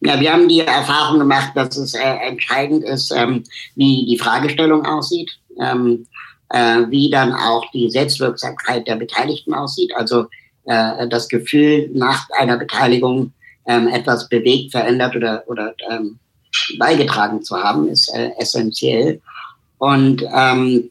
Ja, 0.00 0.18
wir 0.18 0.32
haben 0.32 0.48
die 0.48 0.62
Erfahrung 0.62 1.20
gemacht, 1.20 1.52
dass 1.54 1.76
es 1.76 1.94
äh, 1.94 2.00
entscheidend 2.00 2.82
ist, 2.82 3.12
ähm, 3.16 3.44
wie 3.76 4.06
die 4.06 4.18
Fragestellung 4.18 4.84
aussieht. 4.84 5.30
Ähm, 5.60 6.04
äh, 6.52 6.82
wie 6.90 7.10
dann 7.10 7.32
auch 7.32 7.64
die 7.72 7.90
Selbstwirksamkeit 7.90 8.86
der 8.86 8.96
Beteiligten 8.96 9.54
aussieht. 9.54 9.92
Also 9.96 10.26
äh, 10.64 11.08
das 11.08 11.28
Gefühl, 11.28 11.90
nach 11.94 12.28
einer 12.38 12.58
Beteiligung 12.58 13.32
ähm, 13.66 13.88
etwas 13.88 14.28
bewegt, 14.28 14.72
verändert 14.72 15.16
oder, 15.16 15.44
oder 15.46 15.74
ähm, 15.90 16.18
beigetragen 16.78 17.42
zu 17.42 17.56
haben, 17.56 17.88
ist 17.88 18.14
äh, 18.14 18.30
essentiell. 18.38 19.20
Und 19.78 20.22
ähm, 20.34 20.90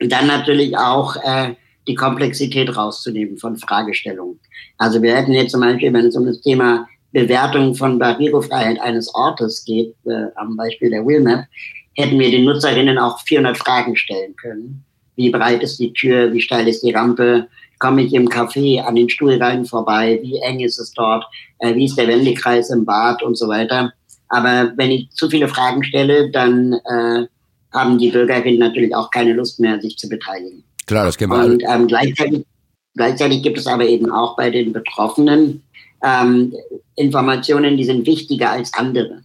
dann 0.00 0.26
natürlich 0.26 0.76
auch 0.76 1.16
äh, 1.16 1.54
die 1.86 1.94
Komplexität 1.94 2.74
rauszunehmen 2.74 3.36
von 3.36 3.56
Fragestellungen. 3.58 4.40
Also 4.78 5.02
wir 5.02 5.14
hätten 5.14 5.32
jetzt 5.32 5.52
zum 5.52 5.60
Beispiel, 5.60 5.92
wenn 5.92 6.06
es 6.06 6.16
um 6.16 6.24
das 6.24 6.40
Thema 6.40 6.88
Bewertung 7.12 7.74
von 7.74 7.98
Barrierefreiheit 7.98 8.80
eines 8.80 9.14
Ortes 9.14 9.64
geht, 9.64 9.94
äh, 10.06 10.28
am 10.36 10.56
Beispiel 10.56 10.90
der 10.90 11.06
Willmap, 11.06 11.44
hätten 11.94 12.18
wir 12.18 12.30
den 12.30 12.44
Nutzerinnen 12.44 12.98
auch 12.98 13.20
400 13.20 13.56
Fragen 13.56 13.94
stellen 13.96 14.34
können 14.36 14.84
wie 15.16 15.30
breit 15.30 15.62
ist 15.62 15.78
die 15.78 15.92
Tür, 15.92 16.32
wie 16.32 16.40
steil 16.40 16.68
ist 16.68 16.82
die 16.82 16.92
Rampe, 16.92 17.48
komme 17.78 18.02
ich 18.02 18.14
im 18.14 18.28
Café 18.28 18.80
an 18.80 18.94
den 18.94 19.08
Stuhlreihen 19.08 19.64
vorbei, 19.64 20.18
wie 20.22 20.38
eng 20.38 20.60
ist 20.60 20.78
es 20.78 20.92
dort, 20.92 21.24
äh, 21.58 21.74
wie 21.74 21.84
ist 21.86 21.98
der 21.98 22.08
Wendekreis 22.08 22.70
im 22.70 22.84
Bad 22.84 23.22
und 23.22 23.36
so 23.36 23.48
weiter. 23.48 23.92
Aber 24.28 24.72
wenn 24.76 24.90
ich 24.90 25.10
zu 25.10 25.28
viele 25.28 25.48
Fragen 25.48 25.84
stelle, 25.84 26.30
dann 26.30 26.72
äh, 26.72 27.26
haben 27.72 27.98
die 27.98 28.10
Bürgerinnen 28.10 28.58
natürlich 28.58 28.94
auch 28.94 29.10
keine 29.10 29.32
Lust 29.32 29.60
mehr, 29.60 29.80
sich 29.80 29.96
zu 29.96 30.08
beteiligen. 30.08 30.64
Klar, 30.86 31.04
das 31.04 31.18
kennen 31.18 31.32
wir 31.32 31.44
Und 31.44 31.62
ähm, 31.68 31.86
gleichzeitig, 31.86 32.44
gleichzeitig 32.94 33.42
gibt 33.42 33.58
es 33.58 33.66
aber 33.66 33.84
eben 33.84 34.10
auch 34.10 34.36
bei 34.36 34.50
den 34.50 34.72
Betroffenen 34.72 35.62
ähm, 36.02 36.54
Informationen, 36.96 37.76
die 37.76 37.84
sind 37.84 38.06
wichtiger 38.06 38.50
als 38.50 38.72
andere. 38.74 39.22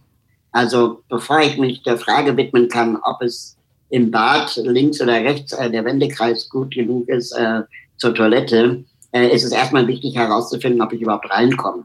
Also 0.52 1.02
bevor 1.08 1.40
ich 1.40 1.58
mich 1.58 1.82
der 1.82 1.98
Frage 1.98 2.36
widmen 2.36 2.68
kann, 2.68 2.96
ob 3.02 3.22
es 3.22 3.56
im 3.90 4.10
Bad 4.10 4.56
links 4.64 5.00
oder 5.00 5.14
rechts 5.14 5.52
äh, 5.52 5.70
der 5.70 5.84
Wendekreis 5.84 6.48
gut 6.48 6.74
genug 6.74 7.08
ist 7.08 7.32
äh, 7.32 7.62
zur 7.96 8.14
Toilette, 8.14 8.84
äh, 9.12 9.28
ist 9.28 9.44
es 9.44 9.52
erstmal 9.52 9.86
wichtig 9.86 10.16
herauszufinden, 10.16 10.80
ob 10.80 10.92
ich 10.92 11.02
überhaupt 11.02 11.30
reinkomme 11.30 11.84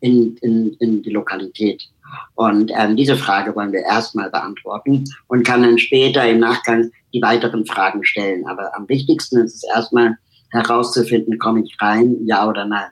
in, 0.00 0.36
in, 0.38 0.74
in 0.78 1.02
die 1.02 1.10
Lokalität. 1.10 1.88
Und 2.34 2.70
ähm, 2.74 2.96
diese 2.96 3.16
Frage 3.16 3.54
wollen 3.54 3.72
wir 3.72 3.80
erstmal 3.80 4.30
beantworten 4.30 5.04
und 5.28 5.46
kann 5.46 5.62
dann 5.62 5.78
später 5.78 6.28
im 6.28 6.40
Nachgang 6.40 6.90
die 7.12 7.22
weiteren 7.22 7.66
Fragen 7.66 8.04
stellen. 8.04 8.46
Aber 8.46 8.74
am 8.76 8.88
wichtigsten 8.88 9.38
ist 9.38 9.56
es 9.56 9.64
erstmal 9.64 10.16
herauszufinden, 10.50 11.38
komme 11.38 11.62
ich 11.64 11.76
rein, 11.80 12.16
ja 12.24 12.46
oder 12.46 12.64
nein. 12.66 12.90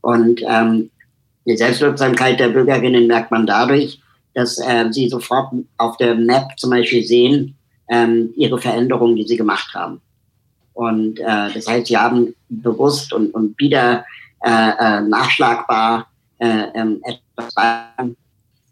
Und 0.00 0.42
ähm, 0.46 0.90
die 1.46 1.56
Selbstwirksamkeit 1.56 2.40
der 2.40 2.48
Bürgerinnen 2.48 3.06
merkt 3.06 3.30
man 3.30 3.46
dadurch, 3.46 4.00
dass 4.34 4.58
äh, 4.58 4.86
sie 4.90 5.08
sofort 5.08 5.52
auf 5.76 5.96
der 5.96 6.14
Map 6.14 6.58
zum 6.58 6.70
Beispiel 6.70 7.04
sehen, 7.04 7.57
ähm, 7.88 8.32
ihre 8.36 8.58
Veränderungen, 8.60 9.16
die 9.16 9.26
sie 9.26 9.36
gemacht 9.36 9.74
haben. 9.74 10.00
Und 10.74 11.18
äh, 11.18 11.52
das 11.52 11.66
heißt, 11.66 11.88
sie 11.88 11.96
haben 11.96 12.34
bewusst 12.48 13.12
und, 13.12 13.34
und 13.34 13.58
wieder 13.58 14.04
äh, 14.44 14.50
äh, 14.50 15.00
nachschlagbar 15.00 16.06
äh, 16.38 16.66
ähm, 16.74 17.02
etwas 17.04 17.54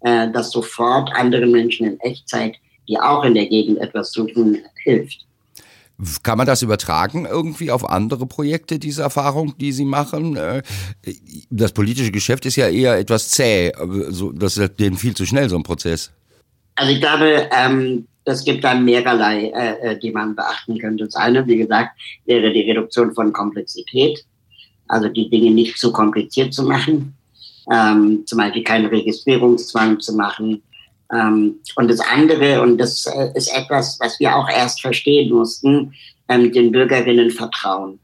äh, 0.02 0.30
das 0.30 0.50
sofort 0.52 1.12
anderen 1.14 1.50
Menschen 1.50 1.86
in 1.86 2.00
Echtzeit, 2.00 2.54
die 2.88 2.98
auch 2.98 3.24
in 3.24 3.34
der 3.34 3.46
Gegend 3.46 3.78
etwas 3.78 4.12
suchen, 4.12 4.58
hilft. 4.84 5.26
Kann 6.22 6.36
man 6.36 6.46
das 6.46 6.60
übertragen 6.60 7.26
irgendwie 7.26 7.70
auf 7.70 7.88
andere 7.88 8.26
Projekte, 8.26 8.78
diese 8.78 9.02
Erfahrung, 9.02 9.56
die 9.58 9.72
Sie 9.72 9.86
machen? 9.86 10.36
Äh, 10.36 10.62
das 11.50 11.72
politische 11.72 12.12
Geschäft 12.12 12.44
ist 12.44 12.56
ja 12.56 12.68
eher 12.68 12.98
etwas 12.98 13.30
zäh. 13.30 13.72
Das 14.34 14.58
ist 14.58 14.78
denen 14.78 14.96
viel 14.96 15.16
zu 15.16 15.24
schnell, 15.24 15.48
so 15.48 15.56
ein 15.56 15.62
Prozess. 15.62 16.12
Also 16.74 16.92
ich 16.92 17.00
glaube, 17.00 17.48
ähm, 17.50 18.06
es 18.26 18.44
gibt 18.44 18.64
dann 18.64 18.84
mehrerlei, 18.84 19.50
äh, 19.54 19.92
äh, 19.92 19.98
die 19.98 20.10
man 20.10 20.34
beachten 20.34 20.78
könnte. 20.78 21.04
Das 21.04 21.14
eine, 21.14 21.46
wie 21.46 21.56
gesagt, 21.56 21.96
wäre 22.26 22.52
die 22.52 22.62
Reduktion 22.62 23.14
von 23.14 23.32
Komplexität, 23.32 24.24
also 24.88 25.08
die 25.08 25.30
Dinge 25.30 25.52
nicht 25.52 25.78
zu 25.78 25.92
kompliziert 25.92 26.52
zu 26.52 26.64
machen, 26.64 27.14
ähm, 27.72 28.24
zum 28.26 28.38
Beispiel 28.38 28.64
keinen 28.64 28.86
Registrierungszwang 28.86 30.00
zu 30.00 30.14
machen. 30.14 30.62
Ähm, 31.12 31.60
und 31.76 31.88
das 31.88 32.00
andere, 32.00 32.62
und 32.62 32.78
das 32.78 33.06
äh, 33.06 33.30
ist 33.34 33.56
etwas, 33.56 33.98
was 34.00 34.18
wir 34.18 34.34
auch 34.34 34.48
erst 34.48 34.80
verstehen 34.80 35.32
mussten, 35.32 35.94
ähm, 36.28 36.52
den 36.52 36.72
Bürgerinnen 36.72 37.30
vertrauen. 37.30 38.00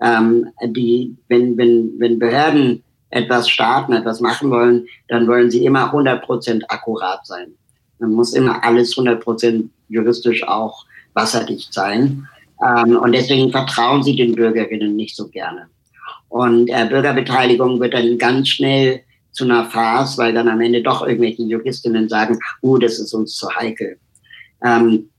Ähm, 0.00 0.48
die, 0.64 1.14
wenn, 1.28 1.58
wenn, 1.58 1.92
wenn 1.98 2.18
Behörden 2.18 2.82
etwas 3.10 3.50
starten, 3.50 3.92
etwas 3.92 4.20
machen 4.20 4.50
wollen, 4.50 4.86
dann 5.08 5.28
wollen 5.28 5.50
sie 5.50 5.66
immer 5.66 5.84
100 5.84 6.24
Prozent 6.24 6.64
akkurat 6.70 7.26
sein. 7.26 7.54
Dann 8.02 8.14
muss 8.14 8.34
immer 8.34 8.64
alles 8.64 8.96
100% 8.96 9.68
juristisch 9.88 10.42
auch 10.46 10.84
wasserdicht 11.14 11.72
sein. 11.72 12.26
Ähm, 12.60 12.96
und 12.96 13.12
deswegen 13.12 13.52
vertrauen 13.52 14.02
sie 14.02 14.16
den 14.16 14.34
Bürgerinnen 14.34 14.96
nicht 14.96 15.14
so 15.14 15.28
gerne. 15.28 15.68
Und 16.28 16.68
äh, 16.68 16.86
Bürgerbeteiligung 16.88 17.78
wird 17.78 17.94
dann 17.94 18.18
ganz 18.18 18.48
schnell 18.48 19.02
zu 19.30 19.44
einer 19.44 19.66
Farce, 19.66 20.18
weil 20.18 20.34
dann 20.34 20.48
am 20.48 20.60
Ende 20.60 20.82
doch 20.82 21.06
irgendwelche 21.06 21.42
Juristinnen 21.42 22.08
sagen, 22.08 22.38
uh, 22.62 22.76
das 22.76 22.98
ist 22.98 23.14
uns 23.14 23.36
zu 23.36 23.48
heikel. 23.54 23.98
Ähm, 24.64 25.10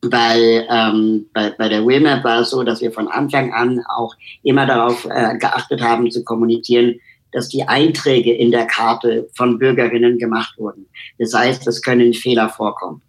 bei, 0.00 0.66
ähm, 0.70 1.26
bei, 1.34 1.50
bei 1.50 1.68
der 1.68 1.86
WIMAP 1.86 2.24
war 2.24 2.40
es 2.40 2.50
so, 2.50 2.62
dass 2.62 2.80
wir 2.80 2.92
von 2.92 3.08
Anfang 3.08 3.52
an 3.52 3.82
auch 3.96 4.14
immer 4.42 4.66
darauf 4.66 5.06
äh, 5.10 5.36
geachtet 5.36 5.82
haben 5.82 6.10
zu 6.10 6.24
kommunizieren, 6.24 6.96
dass 7.34 7.48
die 7.48 7.66
Einträge 7.66 8.32
in 8.32 8.50
der 8.50 8.66
Karte 8.66 9.28
von 9.34 9.58
Bürgerinnen 9.58 10.18
gemacht 10.18 10.54
wurden. 10.56 10.86
Das 11.18 11.34
heißt, 11.34 11.66
es 11.66 11.82
können 11.82 12.14
Fehler 12.14 12.48
vorkommen. 12.48 13.02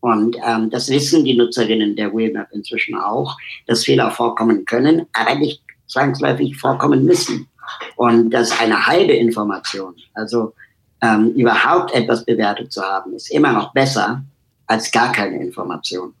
Und 0.00 0.36
ähm, 0.46 0.68
das 0.68 0.90
wissen 0.90 1.24
die 1.24 1.34
Nutzerinnen 1.34 1.96
der 1.96 2.12
Webmap 2.12 2.48
inzwischen 2.52 2.94
auch, 2.94 3.38
dass 3.66 3.84
Fehler 3.84 4.10
vorkommen 4.10 4.66
können, 4.66 5.06
aber 5.14 5.36
nicht 5.36 5.62
zwangsläufig 5.86 6.56
vorkommen 6.56 7.06
müssen. 7.06 7.48
Und 7.96 8.30
dass 8.30 8.60
eine 8.60 8.86
halbe 8.86 9.14
Information, 9.14 9.94
also 10.12 10.52
ähm, 11.00 11.30
überhaupt 11.34 11.94
etwas 11.94 12.24
bewertet 12.24 12.72
zu 12.72 12.82
haben, 12.82 13.14
ist 13.14 13.30
immer 13.30 13.52
noch 13.52 13.72
besser 13.72 14.22
als 14.66 14.90
gar 14.90 15.12
keine 15.12 15.42
Information. 15.42 16.12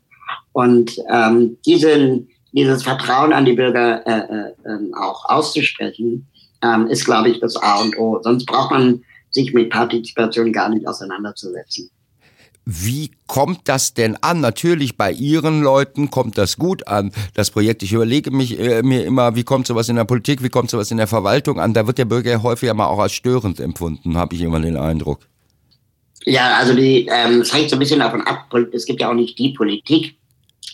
Und 0.52 0.96
ähm, 1.10 1.58
diesen, 1.66 2.28
dieses 2.52 2.84
Vertrauen 2.84 3.32
an 3.32 3.44
die 3.44 3.54
Bürger 3.54 4.06
äh, 4.06 4.50
äh, 4.70 4.94
auch 4.94 5.28
auszusprechen, 5.28 6.26
ähm, 6.64 6.86
ist, 6.86 7.04
glaube 7.04 7.28
ich, 7.28 7.40
das 7.40 7.56
A 7.56 7.80
und 7.80 7.96
O. 7.98 8.20
Sonst 8.22 8.46
braucht 8.46 8.70
man 8.70 9.02
sich 9.30 9.52
mit 9.52 9.70
Partizipation 9.70 10.52
gar 10.52 10.68
nicht 10.68 10.86
auseinanderzusetzen. 10.86 11.90
Wie 12.66 13.10
kommt 13.26 13.68
das 13.68 13.92
denn 13.92 14.16
an? 14.22 14.40
Natürlich 14.40 14.96
bei 14.96 15.12
Ihren 15.12 15.62
Leuten 15.62 16.10
kommt 16.10 16.38
das 16.38 16.56
gut 16.56 16.88
an. 16.88 17.12
Das 17.34 17.50
Projekt, 17.50 17.82
ich 17.82 17.92
überlege 17.92 18.30
mich 18.30 18.58
äh, 18.58 18.82
mir 18.82 19.04
immer, 19.04 19.36
wie 19.36 19.44
kommt 19.44 19.66
sowas 19.66 19.90
in 19.90 19.96
der 19.96 20.04
Politik, 20.04 20.42
wie 20.42 20.48
kommt 20.48 20.70
sowas 20.70 20.90
in 20.90 20.96
der 20.96 21.06
Verwaltung 21.06 21.60
an? 21.60 21.74
Da 21.74 21.86
wird 21.86 21.98
der 21.98 22.06
Bürger 22.06 22.42
häufig 22.42 22.72
mal 22.72 22.86
auch 22.86 23.00
als 23.00 23.12
störend 23.12 23.60
empfunden, 23.60 24.16
habe 24.16 24.34
ich 24.34 24.40
immer 24.40 24.60
den 24.60 24.78
Eindruck. 24.78 25.20
Ja, 26.24 26.56
also 26.56 26.74
die, 26.74 27.06
ähm, 27.10 27.42
es 27.42 27.52
hängt 27.52 27.68
so 27.68 27.76
ein 27.76 27.80
bisschen 27.80 28.00
davon 28.00 28.22
ab. 28.22 28.46
Es 28.72 28.86
gibt 28.86 29.02
ja 29.02 29.10
auch 29.10 29.14
nicht 29.14 29.38
die 29.38 29.50
Politik. 29.50 30.16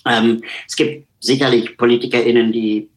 Ähm, 0.07 0.43
es 0.69 0.77
gibt 0.77 1.09
sicherlich 1.19 1.77
PolitikerInnen, 1.77 2.53
die 2.53 2.89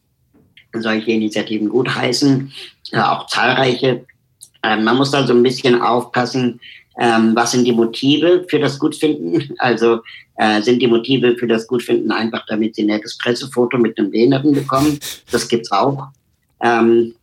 solche 0.80 1.10
Initiativen 1.10 1.68
gutheißen 1.68 2.52
äh, 2.92 2.98
auch 2.98 3.26
zahlreiche. 3.26 4.04
Ähm, 4.62 4.84
man 4.84 4.96
muss 4.96 5.10
da 5.10 5.26
so 5.26 5.34
ein 5.34 5.42
bisschen 5.42 5.80
aufpassen, 5.80 6.60
ähm, 6.98 7.34
was 7.34 7.52
sind 7.52 7.64
die 7.64 7.72
Motive 7.72 8.44
für 8.48 8.58
das 8.58 8.78
Gutfinden? 8.78 9.54
Also 9.58 10.00
äh, 10.36 10.62
sind 10.62 10.80
die 10.80 10.86
Motive 10.86 11.36
für 11.36 11.46
das 11.46 11.66
Gutfinden 11.66 12.10
einfach, 12.12 12.44
damit 12.46 12.76
sie 12.76 12.82
ein 12.82 12.88
nettes 12.88 13.18
Pressefoto 13.18 13.78
mit 13.78 13.98
einem 13.98 14.10
Behinderten 14.10 14.52
bekommen? 14.52 14.98
Das 15.30 15.48
gibt's 15.48 15.70
auch. 15.72 16.08
Ähm, 16.60 17.14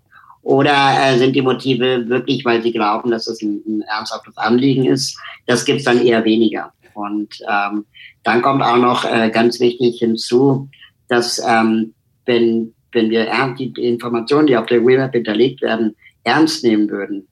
Oder 0.43 0.95
äh, 0.99 1.17
sind 1.17 1.35
die 1.35 1.41
Motive 1.41 2.07
wirklich, 2.07 2.43
weil 2.45 2.61
sie 2.61 2.71
glauben, 2.71 3.11
dass 3.11 3.27
es 3.27 3.41
ein, 3.41 3.61
ein 3.65 3.81
ernsthaftes 3.81 4.37
Anliegen 4.37 4.85
ist? 4.85 5.17
Das 5.45 5.65
gibt's 5.65 5.85
dann 5.85 6.05
eher 6.05 6.23
weniger. 6.25 6.73
Und 6.93 7.39
ähm, 7.49 7.85
dann 8.23 8.41
kommt 8.41 8.61
auch 8.61 8.77
noch 8.77 9.05
äh, 9.05 9.29
ganz 9.29 9.59
wichtig 9.59 9.99
hinzu, 9.99 10.69
dass 11.07 11.41
ähm, 11.45 11.93
wenn, 12.25 12.73
wenn 12.91 13.09
wir 13.09 13.27
die 13.57 13.73
Informationen, 13.77 14.47
die 14.47 14.57
auf 14.57 14.65
der 14.65 14.85
Webmap 14.85 15.13
hinterlegt 15.13 15.61
werden, 15.61 15.95
ernst 16.23 16.63
nehmen 16.63 16.89
würden 16.89 17.27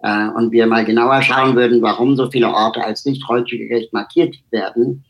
äh, 0.00 0.28
und 0.28 0.52
wir 0.52 0.66
mal 0.66 0.84
genauer 0.84 1.22
schauen 1.22 1.56
würden, 1.56 1.82
warum 1.82 2.16
so 2.16 2.30
viele 2.30 2.48
Orte 2.48 2.84
als 2.84 3.04
nicht 3.04 3.26
gerecht 3.26 3.92
markiert 3.92 4.36
werden, 4.50 5.04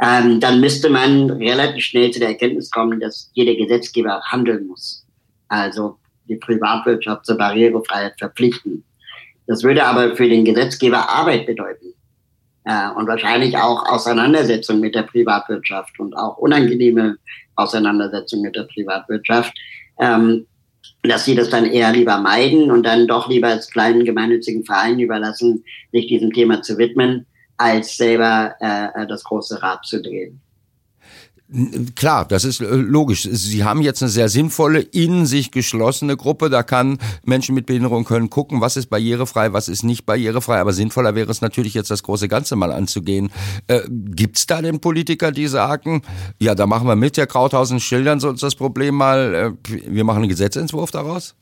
ähm, 0.00 0.40
dann 0.40 0.60
müsste 0.60 0.90
man 0.90 1.30
relativ 1.30 1.84
schnell 1.84 2.10
zu 2.10 2.20
der 2.20 2.28
Erkenntnis 2.28 2.70
kommen, 2.70 3.00
dass 3.00 3.30
jeder 3.32 3.54
Gesetzgeber 3.54 4.20
handeln 4.26 4.66
muss. 4.66 5.06
Also 5.48 5.96
die 6.28 6.36
Privatwirtschaft 6.36 7.24
zur 7.24 7.38
Barrierefreiheit 7.38 8.18
verpflichten. 8.18 8.84
Das 9.46 9.62
würde 9.62 9.84
aber 9.84 10.16
für 10.16 10.28
den 10.28 10.44
Gesetzgeber 10.44 11.08
Arbeit 11.08 11.46
bedeuten. 11.46 11.94
Äh, 12.64 12.90
und 12.96 13.06
wahrscheinlich 13.06 13.56
auch 13.56 13.86
Auseinandersetzung 13.86 14.80
mit 14.80 14.94
der 14.94 15.04
Privatwirtschaft 15.04 15.98
und 16.00 16.14
auch 16.14 16.36
unangenehme 16.36 17.16
Auseinandersetzung 17.56 18.42
mit 18.42 18.56
der 18.56 18.64
Privatwirtschaft. 18.64 19.52
Ähm, 19.98 20.46
dass 21.02 21.24
sie 21.24 21.34
das 21.34 21.50
dann 21.50 21.66
eher 21.66 21.92
lieber 21.92 22.18
meiden 22.18 22.70
und 22.70 22.84
dann 22.84 23.06
doch 23.06 23.28
lieber 23.28 23.48
als 23.48 23.70
kleinen 23.70 24.04
gemeinnützigen 24.04 24.64
Verein 24.64 24.98
überlassen, 24.98 25.64
sich 25.92 26.06
diesem 26.06 26.32
Thema 26.32 26.62
zu 26.62 26.78
widmen, 26.78 27.26
als 27.56 27.96
selber 27.96 28.54
äh, 28.60 29.06
das 29.06 29.24
große 29.24 29.62
Rad 29.62 29.84
zu 29.84 30.02
drehen. 30.02 30.40
Klar, 31.94 32.26
das 32.26 32.44
ist 32.44 32.60
äh, 32.60 32.66
logisch. 32.66 33.22
Sie 33.22 33.62
haben 33.62 33.80
jetzt 33.80 34.02
eine 34.02 34.10
sehr 34.10 34.28
sinnvolle, 34.28 34.80
in 34.80 35.26
sich 35.26 35.52
geschlossene 35.52 36.16
Gruppe. 36.16 36.50
Da 36.50 36.64
kann 36.64 36.98
Menschen 37.24 37.54
mit 37.54 37.66
Behinderung 37.66 38.04
können 38.04 38.30
gucken, 38.30 38.60
was 38.60 38.76
ist 38.76 38.88
barrierefrei, 38.88 39.52
was 39.52 39.68
ist 39.68 39.84
nicht 39.84 40.06
barrierefrei. 40.06 40.58
Aber 40.58 40.72
sinnvoller 40.72 41.14
wäre 41.14 41.30
es 41.30 41.42
natürlich 41.42 41.74
jetzt 41.74 41.90
das 41.90 42.02
große 42.02 42.26
Ganze 42.26 42.56
mal 42.56 42.72
anzugehen. 42.72 43.30
Äh, 43.68 43.82
Gibt 43.88 44.38
es 44.38 44.46
da 44.46 44.60
denn 44.60 44.80
Politiker, 44.80 45.30
die 45.30 45.46
sagen, 45.46 46.02
ja, 46.40 46.56
da 46.56 46.66
machen 46.66 46.88
wir 46.88 46.96
mit, 46.96 47.16
Herr 47.16 47.28
Krauthausen, 47.28 47.78
schildern 47.78 48.18
Sie 48.18 48.28
uns 48.28 48.40
das 48.40 48.56
Problem 48.56 48.96
mal. 48.96 49.56
Äh, 49.68 49.82
wir 49.86 50.02
machen 50.02 50.22
einen 50.22 50.28
Gesetzentwurf 50.28 50.90
daraus? 50.90 51.36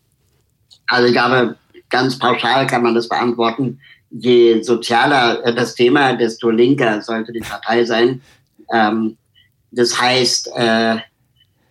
Also 0.86 1.06
ich 1.06 1.14
glaube, 1.14 1.56
ganz 1.88 2.18
pauschal 2.18 2.66
kann 2.66 2.82
man 2.82 2.94
das 2.94 3.08
beantworten. 3.08 3.80
Je 4.10 4.60
sozialer 4.62 5.50
das 5.54 5.74
Thema, 5.74 6.12
desto 6.12 6.50
linker 6.50 7.00
sollte 7.00 7.32
die 7.32 7.40
Partei 7.40 7.86
sein. 7.86 8.20
Ähm, 8.70 9.16
das 9.74 10.00
heißt, 10.00 10.50
äh, 10.54 10.96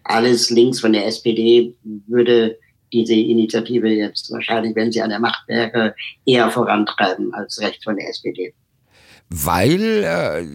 alles 0.04 0.50
links 0.50 0.80
von 0.80 0.94
der 0.94 1.08
SPD 1.08 1.74
würde 2.08 2.58
diese 2.92 3.16
Initiative 3.16 3.88
jetzt 3.90 4.32
wahrscheinlich, 4.32 4.76
wenn 4.76 4.92
sie 4.92 5.02
an 5.02 5.10
der 5.10 5.20
Macht 5.20 5.48
wäre, 5.48 5.96
eher 6.26 6.50
vorantreiben 6.52 7.34
als 7.34 7.60
rechts 7.60 7.84
von 7.84 7.96
der 7.96 8.10
SPD. 8.10 8.54
Weil 9.30 10.04
äh, 10.04 10.46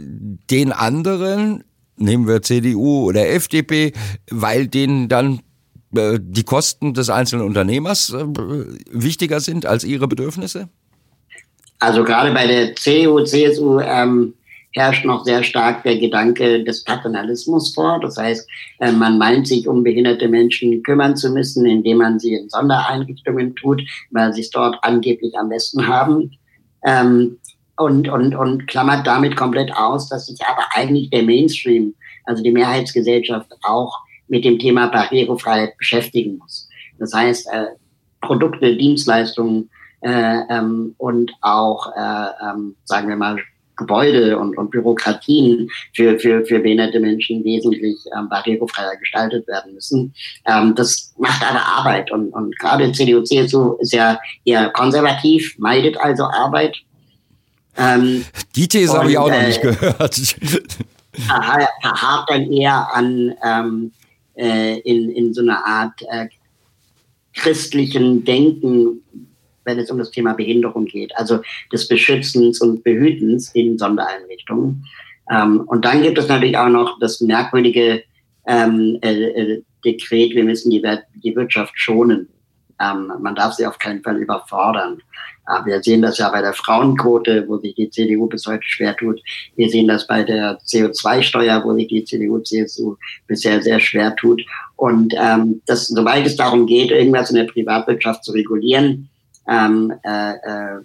den 0.50 0.72
anderen, 0.72 1.64
nehmen 1.96 2.28
wir 2.28 2.42
CDU 2.42 3.08
oder 3.08 3.28
FDP, 3.28 3.92
weil 4.30 4.68
denen 4.68 5.08
dann 5.08 5.40
äh, 5.96 6.18
die 6.20 6.44
Kosten 6.44 6.94
des 6.94 7.10
einzelnen 7.10 7.44
Unternehmers 7.44 8.12
äh, 8.12 8.24
wichtiger 8.90 9.40
sind 9.40 9.66
als 9.66 9.82
ihre 9.82 10.06
Bedürfnisse? 10.06 10.68
Also 11.80 12.04
gerade 12.04 12.32
bei 12.32 12.46
der 12.46 12.76
CDU, 12.76 13.22
CSU 13.24 13.80
ähm, 13.80 14.34
herrscht 14.78 15.04
noch 15.04 15.24
sehr 15.24 15.42
stark 15.42 15.82
der 15.82 15.98
Gedanke 15.98 16.62
des 16.64 16.84
Paternalismus 16.84 17.74
vor. 17.74 17.98
Das 18.00 18.16
heißt, 18.16 18.48
äh, 18.78 18.92
man 18.92 19.18
meint 19.18 19.48
sich 19.48 19.66
um 19.66 19.82
behinderte 19.82 20.28
Menschen 20.28 20.82
kümmern 20.82 21.16
zu 21.16 21.30
müssen, 21.30 21.66
indem 21.66 21.98
man 21.98 22.18
sie 22.18 22.34
in 22.34 22.48
Sondereinrichtungen 22.48 23.56
tut, 23.56 23.82
weil 24.10 24.32
sie 24.32 24.42
es 24.42 24.50
dort 24.50 24.78
angeblich 24.82 25.36
am 25.36 25.48
besten 25.48 25.86
haben. 25.86 26.38
Ähm, 26.86 27.38
und, 27.76 28.08
und, 28.08 28.34
und 28.34 28.66
klammert 28.66 29.06
damit 29.06 29.36
komplett 29.36 29.72
aus, 29.74 30.08
dass 30.08 30.26
sich 30.26 30.40
aber 30.44 30.64
eigentlich 30.74 31.10
der 31.10 31.22
Mainstream, 31.22 31.94
also 32.24 32.42
die 32.42 32.50
Mehrheitsgesellschaft, 32.50 33.52
auch 33.62 33.98
mit 34.28 34.44
dem 34.44 34.58
Thema 34.58 34.88
Barrierefreiheit 34.88 35.76
beschäftigen 35.76 36.38
muss. 36.38 36.68
Das 36.98 37.12
heißt, 37.14 37.48
äh, 37.52 37.66
Produkte, 38.20 38.76
Dienstleistungen 38.76 39.70
äh, 40.00 40.40
ähm, 40.50 40.94
und 40.98 41.32
auch, 41.40 41.92
äh, 41.96 42.50
ähm, 42.50 42.76
sagen 42.84 43.08
wir 43.08 43.16
mal, 43.16 43.38
Gebäude 43.78 44.38
und, 44.38 44.58
und 44.58 44.70
Bürokratien 44.70 45.68
für, 45.94 46.18
für, 46.18 46.44
für 46.44 46.58
behinderte 46.58 47.00
Menschen 47.00 47.42
wesentlich 47.44 47.96
ähm, 48.16 48.28
barrierefreier 48.28 48.96
gestaltet 48.96 49.46
werden 49.48 49.74
müssen. 49.74 50.14
Ähm, 50.46 50.74
das 50.74 51.14
macht 51.18 51.42
aber 51.48 51.64
Arbeit 51.64 52.10
und, 52.10 52.30
und 52.30 52.58
gerade 52.58 52.92
CDU, 52.92 53.22
CSU 53.22 53.74
ist 53.80 53.94
ja 53.94 54.18
eher 54.44 54.68
konservativ, 54.70 55.56
meidet 55.58 55.96
also 55.98 56.24
Arbeit. 56.24 56.76
Ähm, 57.76 58.24
Die 58.54 58.68
These 58.68 58.98
habe 58.98 59.10
ich 59.10 59.18
auch 59.18 59.30
noch 59.30 59.42
nicht 59.42 59.64
äh, 59.64 59.70
gehört. 59.70 60.14
verharrt 61.80 62.30
dann 62.30 62.52
eher 62.52 62.94
an 62.94 63.34
ähm, 63.44 63.92
äh, 64.36 64.78
in, 64.80 65.10
in 65.10 65.34
so 65.34 65.40
einer 65.42 65.66
Art 65.66 66.00
äh, 66.10 66.28
christlichen 67.34 68.24
Denken, 68.24 69.02
wenn 69.68 69.78
es 69.78 69.90
um 69.90 69.98
das 69.98 70.10
Thema 70.10 70.32
Behinderung 70.32 70.86
geht, 70.86 71.16
also 71.16 71.40
des 71.72 71.86
Beschützens 71.86 72.60
und 72.60 72.82
Behütens 72.82 73.54
in 73.54 73.78
Sondereinrichtungen. 73.78 74.84
Ähm, 75.30 75.60
und 75.66 75.84
dann 75.84 76.02
gibt 76.02 76.18
es 76.18 76.28
natürlich 76.28 76.56
auch 76.56 76.70
noch 76.70 76.98
das 76.98 77.20
merkwürdige 77.20 78.02
ähm, 78.46 78.98
äh, 79.02 79.12
äh, 79.12 79.62
Dekret, 79.84 80.34
wir 80.34 80.44
müssen 80.44 80.70
die, 80.70 80.82
die 81.22 81.36
Wirtschaft 81.36 81.72
schonen. 81.76 82.28
Ähm, 82.80 83.12
man 83.20 83.34
darf 83.34 83.54
sie 83.54 83.66
auf 83.66 83.78
keinen 83.78 84.02
Fall 84.02 84.16
überfordern. 84.16 85.02
Äh, 85.48 85.66
wir 85.66 85.82
sehen 85.82 86.02
das 86.02 86.18
ja 86.18 86.30
bei 86.30 86.40
der 86.40 86.54
Frauenquote, 86.54 87.46
wo 87.46 87.58
sich 87.58 87.74
die 87.74 87.90
CDU 87.90 88.26
bis 88.26 88.46
heute 88.46 88.62
schwer 88.64 88.96
tut. 88.96 89.20
Wir 89.56 89.68
sehen 89.68 89.88
das 89.88 90.06
bei 90.06 90.22
der 90.22 90.58
CO2-Steuer, 90.60 91.62
wo 91.64 91.74
sich 91.74 91.88
die 91.88 92.04
CDU, 92.04 92.38
CSU 92.38 92.96
bisher 93.26 93.60
sehr 93.62 93.80
schwer 93.80 94.16
tut. 94.16 94.42
Und 94.76 95.14
ähm, 95.18 95.60
das, 95.66 95.88
sobald 95.88 96.26
es 96.26 96.36
darum 96.36 96.66
geht, 96.66 96.90
irgendwas 96.90 97.30
in 97.30 97.36
der 97.36 97.44
Privatwirtschaft 97.44 98.24
zu 98.24 98.32
regulieren, 98.32 99.10
ähm, 99.48 99.92
äh, 100.04 100.32
äh, 100.32 100.80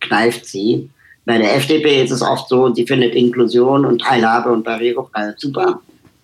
kneift 0.00 0.46
sie. 0.46 0.90
Bei 1.24 1.38
der 1.38 1.56
FDP 1.56 2.02
ist 2.02 2.10
es 2.10 2.22
oft 2.22 2.48
so, 2.48 2.72
sie 2.74 2.86
findet 2.86 3.14
Inklusion 3.14 3.86
und 3.86 4.00
Teilhabe 4.00 4.52
und 4.52 4.64
Barrierefreiheit 4.64 5.40
super, 5.40 5.80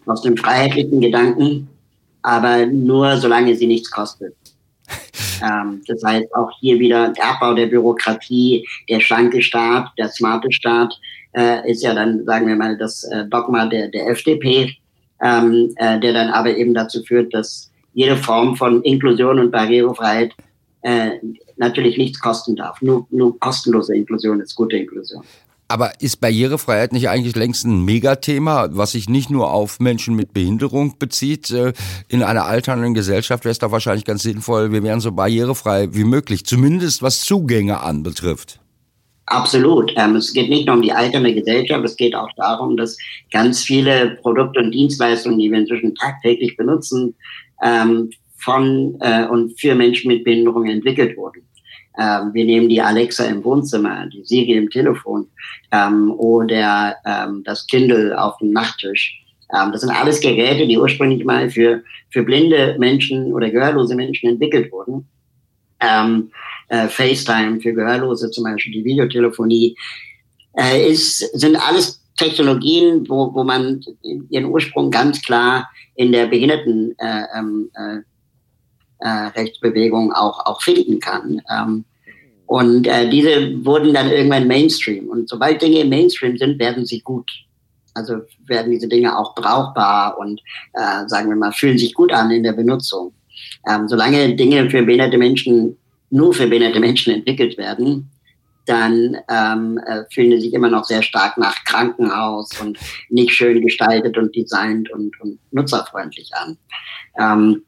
aus 0.06 0.22
dem 0.22 0.36
freiheitlichen 0.36 1.00
Gedanken, 1.00 1.68
aber 2.22 2.66
nur 2.66 3.16
solange 3.16 3.54
sie 3.56 3.66
nichts 3.66 3.90
kostet. 3.90 4.34
Ähm, 5.42 5.80
das 5.86 6.04
heißt 6.04 6.34
auch 6.34 6.50
hier 6.60 6.78
wieder 6.78 7.14
der 7.14 7.30
Abbau 7.30 7.54
der 7.54 7.64
Bürokratie, 7.64 8.66
der 8.90 9.00
schlanke 9.00 9.40
Staat, 9.40 9.88
der 9.96 10.10
smarte 10.10 10.52
Staat 10.52 10.92
äh, 11.34 11.70
ist 11.70 11.82
ja 11.82 11.94
dann, 11.94 12.26
sagen 12.26 12.46
wir 12.46 12.56
mal, 12.56 12.76
das 12.76 13.04
äh, 13.04 13.24
Dogma 13.24 13.64
der, 13.64 13.88
der 13.88 14.08
FDP, 14.08 14.76
ähm, 15.22 15.72
äh, 15.76 15.98
der 15.98 16.12
dann 16.12 16.28
aber 16.28 16.54
eben 16.54 16.74
dazu 16.74 17.02
führt, 17.04 17.32
dass 17.32 17.70
jede 17.94 18.18
Form 18.18 18.54
von 18.54 18.82
Inklusion 18.82 19.38
und 19.38 19.50
Barrierefreiheit 19.50 20.32
äh, 20.82 21.12
natürlich 21.60 21.96
nichts 21.96 22.18
kosten 22.18 22.56
darf. 22.56 22.82
Nur, 22.82 23.06
nur 23.10 23.38
kostenlose 23.38 23.94
Inklusion 23.94 24.40
ist 24.40 24.56
gute 24.56 24.76
Inklusion. 24.76 25.22
Aber 25.68 25.92
ist 26.00 26.20
Barrierefreiheit 26.20 26.92
nicht 26.92 27.08
eigentlich 27.08 27.36
längst 27.36 27.64
ein 27.64 27.84
Megathema, 27.84 28.70
was 28.72 28.92
sich 28.92 29.08
nicht 29.08 29.30
nur 29.30 29.52
auf 29.52 29.78
Menschen 29.78 30.16
mit 30.16 30.32
Behinderung 30.32 30.98
bezieht? 30.98 31.52
Äh, 31.52 31.74
in 32.08 32.24
einer 32.24 32.46
alternden 32.46 32.92
Gesellschaft 32.92 33.44
wäre 33.44 33.52
es 33.52 33.60
doch 33.60 33.70
wahrscheinlich 33.70 34.04
ganz 34.04 34.24
sinnvoll, 34.24 34.72
wir 34.72 34.82
wären 34.82 34.98
so 34.98 35.12
barrierefrei 35.12 35.94
wie 35.94 36.02
möglich, 36.02 36.44
zumindest 36.44 37.02
was 37.02 37.20
Zugänge 37.20 37.80
anbetrifft. 37.80 38.58
Absolut. 39.26 39.92
Ähm, 39.96 40.16
es 40.16 40.32
geht 40.32 40.50
nicht 40.50 40.66
nur 40.66 40.74
um 40.74 40.82
die 40.82 40.92
alternde 40.92 41.32
Gesellschaft, 41.32 41.84
es 41.84 41.96
geht 41.96 42.16
auch 42.16 42.30
darum, 42.36 42.76
dass 42.76 42.96
ganz 43.30 43.62
viele 43.62 44.18
Produkte 44.22 44.58
und 44.58 44.72
Dienstleistungen, 44.72 45.38
die 45.38 45.52
wir 45.52 45.58
inzwischen 45.58 45.94
tagtäglich 45.94 46.56
benutzen, 46.56 47.14
ähm, 47.62 48.10
von 48.40 48.96
äh, 49.00 49.26
und 49.26 49.60
für 49.60 49.74
Menschen 49.74 50.08
mit 50.08 50.24
Behinderung 50.24 50.66
entwickelt 50.66 51.16
wurden. 51.16 51.42
Ähm, 51.98 52.32
wir 52.32 52.44
nehmen 52.44 52.68
die 52.68 52.80
Alexa 52.80 53.24
im 53.24 53.42
Wohnzimmer, 53.44 54.06
die 54.06 54.24
Siri 54.24 54.52
im 54.52 54.70
Telefon 54.70 55.26
ähm, 55.72 56.12
oder 56.12 56.96
ähm, 57.04 57.42
das 57.44 57.66
Kindle 57.66 58.20
auf 58.20 58.36
dem 58.38 58.52
Nachttisch. 58.52 59.20
Ähm, 59.52 59.72
das 59.72 59.80
sind 59.80 59.90
alles 59.90 60.20
Geräte, 60.20 60.66
die 60.66 60.78
ursprünglich 60.78 61.24
mal 61.24 61.50
für, 61.50 61.82
für 62.10 62.22
blinde 62.22 62.76
Menschen 62.78 63.32
oder 63.32 63.50
gehörlose 63.50 63.96
Menschen 63.96 64.30
entwickelt 64.30 64.70
wurden. 64.70 65.08
Ähm, 65.80 66.30
äh, 66.68 66.86
FaceTime 66.88 67.60
für 67.60 67.72
Gehörlose 67.72 68.30
zum 68.30 68.44
Beispiel, 68.44 68.72
die 68.72 68.84
Videotelefonie, 68.84 69.76
äh, 70.56 70.88
ist, 70.88 71.18
sind 71.18 71.56
alles 71.56 72.00
Technologien, 72.16 73.08
wo, 73.08 73.34
wo 73.34 73.42
man 73.42 73.80
ihren 74.28 74.44
Ursprung 74.44 74.90
ganz 74.90 75.22
klar 75.22 75.68
in 75.94 76.12
der 76.12 76.26
Behinderten 76.26 76.94
äh, 76.98 77.24
ähm, 77.36 77.70
äh, 79.00 79.08
Rechtsbewegung 79.08 80.12
auch, 80.12 80.44
auch 80.46 80.62
finden 80.62 81.00
kann. 81.00 81.40
Ähm, 81.50 81.84
und 82.46 82.86
äh, 82.86 83.08
diese 83.08 83.64
wurden 83.64 83.94
dann 83.94 84.10
irgendwann 84.10 84.48
Mainstream. 84.48 85.08
Und 85.08 85.28
sobald 85.28 85.62
Dinge 85.62 85.84
Mainstream 85.84 86.36
sind, 86.36 86.58
werden 86.58 86.84
sie 86.84 87.00
gut. 87.00 87.30
Also 87.94 88.22
werden 88.46 88.72
diese 88.72 88.88
Dinge 88.88 89.16
auch 89.16 89.34
brauchbar 89.34 90.18
und, 90.18 90.40
äh, 90.74 91.06
sagen 91.06 91.28
wir 91.28 91.36
mal, 91.36 91.52
fühlen 91.52 91.78
sich 91.78 91.94
gut 91.94 92.12
an 92.12 92.30
in 92.30 92.42
der 92.42 92.52
Benutzung. 92.52 93.12
Ähm, 93.68 93.88
solange 93.88 94.34
Dinge 94.36 94.68
für 94.70 94.82
behinderte 94.82 95.18
Menschen 95.18 95.76
nur 96.10 96.34
für 96.34 96.48
behinderte 96.48 96.80
Menschen 96.80 97.14
entwickelt 97.14 97.56
werden, 97.56 98.10
dann 98.66 99.16
ähm, 99.28 99.78
äh, 99.86 100.04
fühlen 100.12 100.32
sie 100.32 100.46
sich 100.46 100.54
immer 100.54 100.68
noch 100.68 100.84
sehr 100.84 101.02
stark 101.02 101.38
nach 101.38 101.64
Krankenhaus 101.64 102.60
und 102.60 102.78
nicht 103.08 103.32
schön 103.32 103.62
gestaltet 103.62 104.18
und 104.18 104.34
designt 104.34 104.90
und, 104.90 105.18
und 105.20 105.38
nutzerfreundlich 105.50 106.30
an. 106.34 106.58
Ähm, 107.18 107.62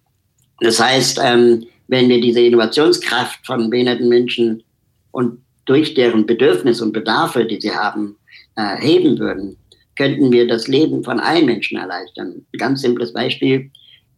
das 0.62 0.80
heißt, 0.80 1.20
ähm, 1.22 1.66
wenn 1.88 2.08
wir 2.08 2.20
diese 2.20 2.40
Innovationskraft 2.40 3.44
von 3.44 3.70
behinderten 3.70 4.08
Menschen 4.08 4.62
und 5.10 5.38
durch 5.66 5.94
deren 5.94 6.26
Bedürfnisse 6.26 6.84
und 6.84 6.92
Bedarfe, 6.92 7.44
die 7.44 7.60
sie 7.60 7.72
haben, 7.72 8.16
äh, 8.56 8.76
heben 8.78 9.18
würden, 9.18 9.56
könnten 9.96 10.32
wir 10.32 10.46
das 10.46 10.68
Leben 10.68 11.04
von 11.04 11.20
allen 11.20 11.46
Menschen 11.46 11.78
erleichtern. 11.78 12.44
Ein 12.52 12.58
ganz 12.58 12.80
simples 12.80 13.12
Beispiel, 13.12 13.70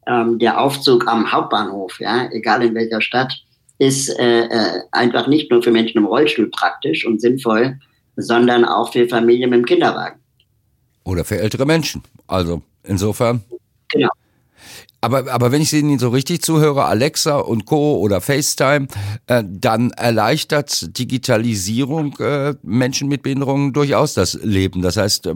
ähm, 0.07 0.39
der 0.39 0.61
Aufzug 0.61 1.07
am 1.09 1.31
Hauptbahnhof, 1.31 1.99
ja, 2.01 2.29
egal 2.33 2.63
in 2.63 2.75
welcher 2.75 3.01
Stadt, 3.01 3.33
ist 3.79 4.09
äh, 4.19 4.45
äh, 4.45 4.81
einfach 4.93 5.27
nicht 5.27 5.51
nur 5.51 5.63
für 5.63 5.71
Menschen 5.71 5.99
im 5.99 6.07
Rollstuhl 6.07 6.49
praktisch 6.51 7.05
und 7.05 7.21
sinnvoll, 7.21 7.79
sondern 8.17 8.65
auch 8.65 8.93
für 8.93 9.09
Familien 9.09 9.51
mit 9.51 9.61
dem 9.61 9.67
Kinderwagen. 9.67 10.21
Oder 11.05 11.25
für 11.25 11.39
ältere 11.39 11.67
Menschen. 11.67 12.03
Also 12.27 12.63
insofern. 12.85 13.43
Genau. 13.91 14.09
Aber, 15.01 15.31
aber 15.31 15.53
wenn 15.53 15.61
ich 15.61 15.73
Ihnen 15.73 15.99
so 15.99 16.09
richtig 16.09 16.43
zuhöre, 16.43 16.85
Alexa 16.85 17.37
und 17.37 17.67
Co. 17.67 17.99
oder 17.99 18.21
FaceTime, 18.21 18.89
äh, 19.27 19.45
dann 19.47 19.91
erleichtert 19.91 20.99
Digitalisierung 20.99 22.17
äh, 22.21 22.55
Menschen 22.63 23.09
mit 23.09 23.23
Behinderungen 23.23 23.73
durchaus 23.75 24.15
das 24.15 24.35
Leben. 24.43 24.81
Das 24.81 24.97
heißt, 24.97 25.27
äh, 25.27 25.35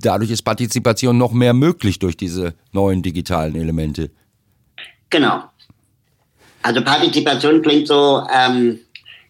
dadurch 0.00 0.30
ist 0.30 0.42
Partizipation 0.42 1.18
noch 1.18 1.32
mehr 1.32 1.54
möglich 1.54 1.98
durch 1.98 2.16
diese 2.16 2.54
neuen 2.72 3.02
digitalen 3.02 3.56
Elemente. 3.56 4.10
Genau. 5.10 5.42
Also 6.62 6.82
Partizipation 6.82 7.62
klingt 7.62 7.88
so 7.88 8.22
ähm, 8.32 8.78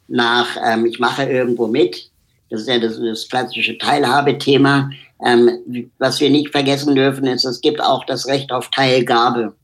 nach, 0.09 0.47
ähm, 0.65 0.87
ich 0.87 0.99
mache 0.99 1.25
irgendwo 1.25 1.67
mit. 1.69 2.11
Das 2.51 2.63
ist 2.63 2.69
ja 2.69 2.79
das, 2.79 2.99
das 3.01 3.29
klassische 3.29 3.77
Teilhabethema. 3.79 4.91
Ähm, 5.25 5.91
was 5.99 6.21
wir 6.21 6.31
nicht 6.31 6.51
vergessen 6.51 6.95
dürfen, 6.95 7.27
ist, 7.27 7.45
es 7.45 7.61
gibt 7.61 7.81
auch 7.81 8.05
das 8.07 8.27
Recht 8.27 8.53
auf 8.53 8.71
Teilgabe. 8.71 9.55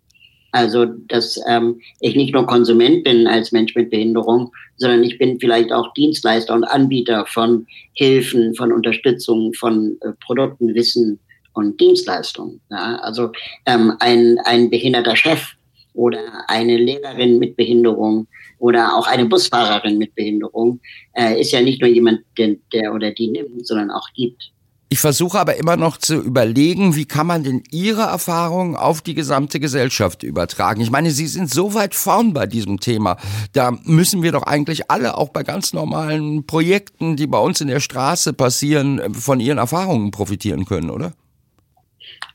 Also, 0.52 0.84
dass 0.84 1.40
ähm, 1.48 1.80
ich 1.98 2.14
nicht 2.14 2.32
nur 2.32 2.46
Konsument 2.46 3.02
bin 3.02 3.26
als 3.26 3.50
Mensch 3.50 3.74
mit 3.74 3.90
Behinderung, 3.90 4.52
sondern 4.76 5.02
ich 5.02 5.18
bin 5.18 5.40
vielleicht 5.40 5.72
auch 5.72 5.92
Dienstleister 5.94 6.54
und 6.54 6.62
Anbieter 6.62 7.26
von 7.26 7.66
Hilfen, 7.94 8.54
von 8.54 8.72
Unterstützung, 8.72 9.52
von 9.54 9.96
äh, 10.02 10.12
Produkten, 10.24 10.72
Wissen 10.74 11.18
und 11.54 11.80
Dienstleistungen. 11.80 12.60
Ja? 12.70 12.96
Also 12.96 13.32
ähm, 13.66 13.94
ein, 13.98 14.38
ein 14.44 14.70
behinderter 14.70 15.16
Chef 15.16 15.54
oder 15.94 16.44
eine 16.48 16.76
Lehrerin 16.76 17.38
mit 17.38 17.56
Behinderung 17.56 18.26
oder 18.58 18.96
auch 18.96 19.06
eine 19.06 19.24
Busfahrerin 19.26 19.96
mit 19.98 20.14
Behinderung 20.14 20.80
äh, 21.14 21.40
ist 21.40 21.52
ja 21.52 21.62
nicht 21.62 21.80
nur 21.80 21.90
jemand, 21.90 22.20
der, 22.36 22.56
der 22.72 22.92
oder 22.92 23.10
die 23.12 23.28
nimmt, 23.28 23.66
sondern 23.66 23.90
auch 23.90 24.08
gibt. 24.14 24.50
Ich 24.94 25.00
versuche 25.00 25.40
aber 25.40 25.56
immer 25.56 25.76
noch 25.76 25.96
zu 25.96 26.14
überlegen, 26.14 26.94
wie 26.94 27.04
kann 27.04 27.26
man 27.26 27.42
denn 27.42 27.64
Ihre 27.72 28.02
Erfahrungen 28.02 28.76
auf 28.76 29.02
die 29.02 29.14
gesamte 29.14 29.58
Gesellschaft 29.58 30.22
übertragen? 30.22 30.80
Ich 30.82 30.90
meine, 30.90 31.10
Sie 31.10 31.26
sind 31.26 31.50
so 31.50 31.74
weit 31.74 31.96
vorn 31.96 32.32
bei 32.32 32.46
diesem 32.46 32.78
Thema. 32.78 33.16
Da 33.52 33.72
müssen 33.82 34.22
wir 34.22 34.30
doch 34.30 34.44
eigentlich 34.44 34.92
alle, 34.92 35.16
auch 35.16 35.30
bei 35.30 35.42
ganz 35.42 35.72
normalen 35.72 36.46
Projekten, 36.46 37.16
die 37.16 37.26
bei 37.26 37.38
uns 37.38 37.60
in 37.60 37.66
der 37.66 37.80
Straße 37.80 38.34
passieren, 38.34 39.14
von 39.14 39.40
Ihren 39.40 39.58
Erfahrungen 39.58 40.12
profitieren 40.12 40.64
können, 40.64 40.90
oder? 40.90 41.12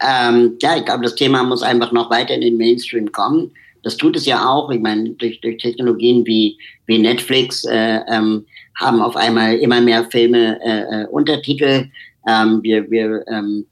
Ähm, 0.02 0.58
ja, 0.62 0.78
ich 0.78 0.86
glaube, 0.86 1.04
das 1.04 1.16
Thema 1.16 1.44
muss 1.44 1.62
einfach 1.62 1.92
noch 1.92 2.10
weiter 2.10 2.34
in 2.34 2.42
den 2.42 2.58
Mainstream 2.58 3.12
kommen. 3.12 3.52
Das 3.84 3.98
tut 3.98 4.16
es 4.16 4.26
ja 4.26 4.48
auch. 4.48 4.70
Ich 4.72 4.80
meine, 4.80 5.12
durch, 5.12 5.40
durch 5.42 5.58
Technologien 5.58 6.26
wie, 6.26 6.58
wie 6.86 7.00
Netflix 7.00 7.64
äh, 7.66 8.02
ähm, 8.10 8.46
haben 8.76 9.02
auf 9.02 9.16
einmal 9.16 9.56
immer 9.56 9.82
mehr 9.82 10.06
Filme 10.06 10.60
äh, 10.64 11.04
äh 11.04 11.08
Untertitel. 11.08 11.90
Ähm, 12.28 12.62
wir 12.62 12.90
wir 12.92 13.24
ähm, 13.28 13.66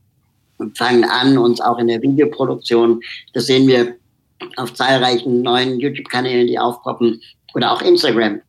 fangen 0.75 1.03
an, 1.03 1.37
uns 1.37 1.61
auch 1.61 1.77
in 1.79 1.87
der 1.87 2.01
Videoproduktion, 2.01 3.01
das 3.33 3.45
sehen 3.45 3.67
wir 3.67 3.95
auf 4.55 4.73
zahlreichen 4.73 5.41
neuen 5.41 5.79
YouTube-Kanälen, 5.79 6.47
die 6.47 6.59
aufpoppen, 6.59 7.21
oder 7.55 7.71
auch 7.71 7.81
Instagram. 7.81 8.41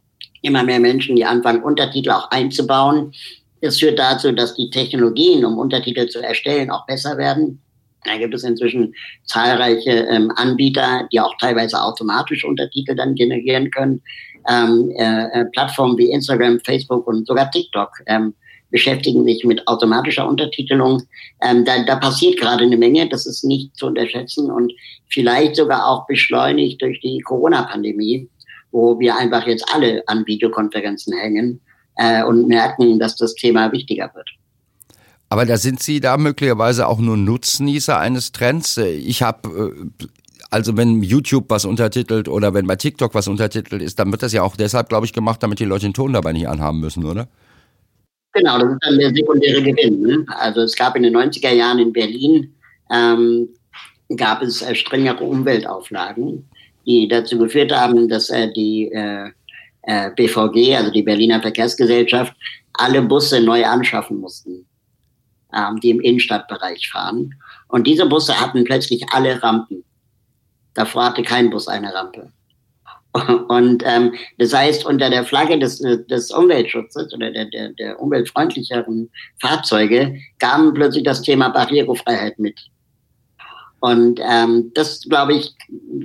Immer 0.42 0.62
mehr 0.62 0.80
Menschen, 0.80 1.16
die 1.16 1.24
anfangen, 1.24 1.62
Untertitel 1.62 2.10
auch 2.10 2.30
einzubauen. 2.30 3.12
Das 3.60 3.78
führt 3.78 3.98
dazu, 3.98 4.32
dass 4.32 4.54
die 4.54 4.70
Technologien, 4.70 5.44
um 5.44 5.58
Untertitel 5.58 6.08
zu 6.08 6.20
erstellen, 6.20 6.70
auch 6.70 6.86
besser 6.86 7.16
werden. 7.16 7.60
Da 8.08 8.16
gibt 8.16 8.34
es 8.34 8.44
inzwischen 8.44 8.94
zahlreiche 9.24 10.06
ähm, 10.10 10.32
Anbieter, 10.36 11.08
die 11.12 11.20
auch 11.20 11.34
teilweise 11.40 11.80
automatisch 11.80 12.44
Untertitel 12.44 12.94
dann 12.94 13.14
generieren 13.14 13.70
können. 13.70 14.02
Ähm, 14.48 14.90
äh, 14.96 15.40
äh, 15.40 15.44
Plattformen 15.52 15.98
wie 15.98 16.10
Instagram, 16.10 16.60
Facebook 16.60 17.06
und 17.06 17.26
sogar 17.26 17.50
TikTok 17.50 17.90
ähm, 18.06 18.34
beschäftigen 18.70 19.24
sich 19.24 19.44
mit 19.44 19.66
automatischer 19.66 20.26
Untertitelung. 20.26 21.02
Ähm, 21.42 21.64
da, 21.64 21.82
da 21.84 21.96
passiert 21.96 22.38
gerade 22.38 22.64
eine 22.64 22.76
Menge, 22.76 23.08
das 23.08 23.26
ist 23.26 23.44
nicht 23.44 23.76
zu 23.76 23.86
unterschätzen 23.86 24.50
und 24.50 24.72
vielleicht 25.08 25.56
sogar 25.56 25.86
auch 25.86 26.06
beschleunigt 26.06 26.80
durch 26.80 27.00
die 27.00 27.20
Corona-Pandemie, 27.20 28.28
wo 28.70 28.98
wir 28.98 29.16
einfach 29.16 29.46
jetzt 29.46 29.66
alle 29.74 30.02
an 30.06 30.26
Videokonferenzen 30.26 31.16
hängen 31.16 31.60
äh, 31.96 32.22
und 32.24 32.48
merken, 32.48 32.98
dass 32.98 33.16
das 33.16 33.34
Thema 33.34 33.72
wichtiger 33.72 34.10
wird. 34.14 34.28
Aber 35.28 35.44
da 35.44 35.56
sind 35.58 35.82
Sie 35.82 36.00
da 36.00 36.16
möglicherweise 36.16 36.86
auch 36.86 36.98
nur 36.98 37.16
Nutznießer 37.16 37.98
eines 37.98 38.32
Trends. 38.32 38.78
Ich 38.78 39.22
habe 39.22 39.74
äh, 40.00 40.06
also 40.50 40.76
wenn 40.76 41.02
YouTube 41.02 41.44
was 41.48 41.64
untertitelt 41.64 42.28
oder 42.28 42.54
wenn 42.54 42.66
bei 42.66 42.76
TikTok 42.76 43.14
was 43.14 43.28
untertitelt 43.28 43.82
ist, 43.82 43.98
dann 43.98 44.10
wird 44.10 44.22
das 44.22 44.32
ja 44.32 44.42
auch 44.42 44.56
deshalb, 44.56 44.88
glaube 44.88 45.06
ich, 45.06 45.12
gemacht, 45.12 45.42
damit 45.42 45.60
die 45.60 45.64
Leute 45.64 45.86
den 45.86 45.94
Ton 45.94 46.12
dabei 46.12 46.32
nicht 46.32 46.48
anhaben 46.48 46.80
müssen, 46.80 47.04
oder? 47.04 47.28
Genau, 48.32 48.58
das 48.58 48.72
ist 48.72 48.78
dann 48.82 48.98
der 48.98 49.14
sekundäre 49.14 49.62
Gewinn. 49.62 50.00
Ne? 50.00 50.26
Also 50.28 50.60
es 50.62 50.74
gab 50.76 50.96
in 50.96 51.02
den 51.02 51.16
90er 51.16 51.52
Jahren 51.52 51.78
in 51.78 51.92
Berlin, 51.92 52.54
ähm, 52.90 53.48
gab 54.16 54.42
es 54.42 54.62
äh, 54.62 54.74
strengere 54.74 55.24
Umweltauflagen, 55.24 56.48
die 56.86 57.08
dazu 57.08 57.38
geführt 57.38 57.72
haben, 57.72 58.08
dass 58.08 58.30
äh, 58.30 58.50
die 58.52 58.90
äh, 58.92 59.30
äh 59.82 60.10
BVG, 60.14 60.76
also 60.76 60.90
die 60.90 61.02
Berliner 61.02 61.40
Verkehrsgesellschaft, 61.42 62.34
alle 62.74 63.02
Busse 63.02 63.40
neu 63.40 63.64
anschaffen 63.64 64.18
mussten, 64.20 64.64
ähm, 65.54 65.80
die 65.80 65.90
im 65.90 66.00
Innenstadtbereich 66.00 66.90
fahren. 66.90 67.34
Und 67.68 67.86
diese 67.86 68.06
Busse 68.06 68.38
hatten 68.38 68.64
plötzlich 68.64 69.04
alle 69.12 69.42
Rampen. 69.42 69.84
Davor 70.74 71.06
hatte 71.06 71.22
kein 71.22 71.50
Bus 71.50 71.68
eine 71.68 71.92
Rampe. 71.94 72.32
Und 73.48 73.82
ähm, 73.86 74.14
das 74.38 74.52
heißt, 74.52 74.84
unter 74.84 75.10
der 75.10 75.24
Flagge 75.24 75.58
des, 75.58 75.78
des 75.80 76.30
Umweltschutzes 76.30 77.12
oder 77.14 77.30
der, 77.30 77.46
der, 77.46 77.70
der 77.70 78.00
umweltfreundlicheren 78.00 79.10
Fahrzeuge 79.40 80.18
kam 80.38 80.74
plötzlich 80.74 81.04
das 81.04 81.22
Thema 81.22 81.48
Barrierefreiheit 81.48 82.38
mit. 82.38 82.58
Und 83.80 84.20
ähm, 84.28 84.72
das, 84.74 85.02
glaube 85.08 85.34
ich, 85.34 85.54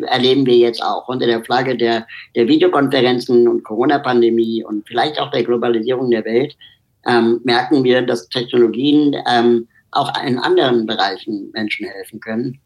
erleben 0.06 0.46
wir 0.46 0.58
jetzt 0.58 0.84
auch 0.84 1.08
unter 1.08 1.26
der 1.26 1.44
Flagge 1.44 1.76
der, 1.76 2.06
der 2.36 2.48
Videokonferenzen 2.48 3.48
und 3.48 3.64
Corona-Pandemie 3.64 4.64
und 4.64 4.88
vielleicht 4.88 5.20
auch 5.20 5.32
der 5.32 5.44
Globalisierung 5.44 6.12
der 6.12 6.24
Welt, 6.24 6.56
ähm, 7.06 7.42
merken 7.44 7.84
wir, 7.84 8.02
dass 8.02 8.30
Technologien 8.30 9.16
ähm, 9.30 9.68
auch 9.92 10.12
in 10.26 10.40
anderen 10.40 10.86
Bereichen 10.86 11.52
Menschen 11.54 11.88
helfen 11.88 12.20
können 12.20 12.60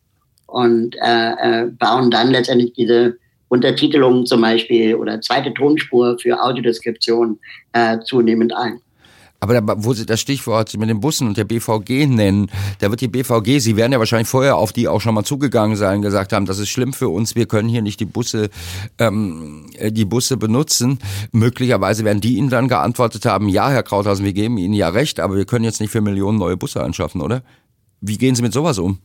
und 0.47 0.95
äh, 1.02 1.32
äh, 1.32 1.65
bauen 1.67 2.10
dann 2.10 2.32
letztendlich 2.32 2.73
diese 2.73 3.17
Untertitelungen 3.50 4.26
zum 4.26 4.41
Beispiel 4.41 4.95
oder 4.95 5.21
zweite 5.21 5.54
Tonspur 5.54 6.17
für 6.19 6.41
Audiodeskription 6.41 7.39
äh, 7.73 8.00
zunehmend 8.00 8.56
ein. 8.56 8.80
Aber 9.39 9.60
da, 9.60 9.76
wo 9.84 9.93
Sie 9.93 10.06
das 10.06 10.19
Stichwort 10.19 10.76
mit 10.78 10.89
den 10.89 11.00
Bussen 11.00 11.28
und 11.28 11.38
der 11.38 11.43
BVG 11.43 12.08
nennen, 12.08 12.50
da 12.80 12.89
wird 12.89 13.02
die 13.02 13.08
BVG, 13.08 13.60
Sie 13.60 13.76
werden 13.76 13.91
ja 13.91 14.00
wahrscheinlich 14.00 14.28
vorher 14.28 14.56
auf 14.56 14.73
die 14.73 14.88
auch 14.88 15.00
schon 15.00 15.13
mal 15.13 15.23
zugegangen 15.23 15.76
sein, 15.76 16.02
gesagt 16.02 16.34
haben, 16.34 16.47
das 16.47 16.58
ist 16.58 16.69
schlimm 16.69 16.91
für 16.91 17.10
uns, 17.10 17.36
wir 17.36 17.45
können 17.45 17.69
hier 17.69 17.84
nicht 17.84 18.00
die 18.00 18.06
Busse, 18.06 18.50
ähm, 18.97 19.67
die 19.80 20.06
Busse 20.06 20.38
benutzen. 20.38 20.97
Möglicherweise 21.32 22.04
werden 22.04 22.21
die 22.21 22.38
Ihnen 22.38 22.50
dann 22.50 22.67
geantwortet 22.67 23.26
haben, 23.26 23.47
ja, 23.47 23.69
Herr 23.69 23.84
Krauthausen, 23.84 24.26
wir 24.26 24.34
geben 24.34 24.58
Ihnen 24.58 24.73
ja 24.73 24.89
recht, 24.89 25.19
aber 25.19 25.36
wir 25.36 25.45
können 25.45 25.65
jetzt 25.65 25.82
nicht 25.82 25.91
für 25.91 26.02
Millionen 26.02 26.39
neue 26.39 26.58
Busse 26.58 26.82
anschaffen, 26.84 27.21
oder? 27.21 27.43
Wie 28.02 28.17
gehen 28.17 28.36
Sie 28.36 28.41
mit 28.41 28.54
sowas 28.54 28.80
um? 28.80 29.00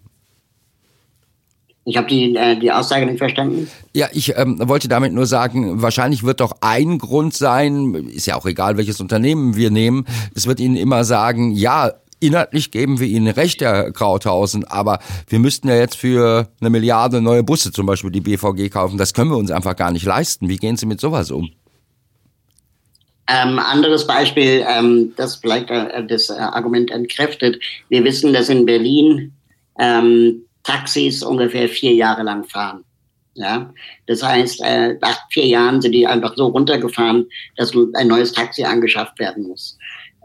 Ich 1.85 1.97
habe 1.97 2.07
die, 2.07 2.37
äh, 2.37 2.59
die 2.59 2.71
Aussage 2.71 3.07
nicht 3.07 3.18
verstanden. 3.18 3.68
Ja, 3.92 4.09
ich 4.12 4.37
ähm, 4.37 4.59
wollte 4.62 4.88
damit 4.88 5.12
nur 5.12 5.27
sagen, 5.27 5.83
wahrscheinlich 5.83 6.23
wird 6.23 6.40
doch 6.40 6.57
ein 6.61 6.99
Grund 6.99 7.35
sein, 7.35 7.95
ist 7.95 8.27
ja 8.27 8.37
auch 8.37 8.47
egal, 8.47 8.77
welches 8.77 9.01
Unternehmen 9.01 9.57
wir 9.57 9.71
nehmen, 9.71 10.07
es 10.35 10.47
wird 10.47 10.61
Ihnen 10.61 10.77
immer 10.77 11.05
sagen, 11.05 11.51
ja, 11.53 11.92
inhaltlich 12.21 12.71
geben 12.71 13.01
wir 13.01 13.09
Ihnen 13.09 13.27
recht, 13.27 13.61
Herr 13.61 13.90
Krauthausen, 13.90 14.64
aber 14.64 15.01
wir 15.29 15.40
müssten 15.40 15.68
ja 15.68 15.75
jetzt 15.75 15.97
für 15.97 16.49
eine 16.61 16.71
Milliarde 16.71 17.21
neue 17.21 17.42
Busse 17.42 17.73
zum 17.73 17.87
Beispiel 17.87 18.12
die 18.12 18.21
BVG 18.21 18.71
kaufen. 18.71 18.97
Das 18.97 19.12
können 19.12 19.31
wir 19.31 19.37
uns 19.37 19.51
einfach 19.51 19.75
gar 19.75 19.90
nicht 19.90 20.07
leisten. 20.07 20.49
Wie 20.49 20.59
gehen 20.59 20.77
Sie 20.77 20.87
mit 20.87 21.01
sowas 21.01 21.33
um? 21.33 21.51
Ähm, 23.29 23.59
anderes 23.59 24.07
Beispiel, 24.07 24.64
ähm, 24.68 25.12
das 25.16 25.37
vielleicht 25.37 25.71
äh, 25.71 26.07
das 26.07 26.31
äh, 26.31 26.35
Argument 26.35 26.90
entkräftet. 26.90 27.61
Wir 27.88 28.05
wissen, 28.05 28.33
dass 28.33 28.49
in 28.49 28.66
Berlin 28.66 29.33
ähm, 29.79 30.45
Taxis 30.64 31.22
ungefähr 31.22 31.68
vier 31.68 31.94
Jahre 31.94 32.22
lang 32.22 32.44
fahren. 32.44 32.85
Ja, 33.35 33.72
das 34.07 34.22
heißt, 34.22 34.61
äh, 34.62 34.94
nach 35.01 35.18
vier 35.31 35.46
Jahren 35.46 35.81
sind 35.81 35.92
die 35.92 36.07
einfach 36.07 36.37
so 36.37 36.48
runtergefahren, 36.48 37.27
dass 37.57 37.72
ein 37.94 38.09
neues 38.09 38.33
Taxi 38.33 38.62
angeschafft 38.62 39.18
werden 39.18 39.48
muss. 39.48 39.79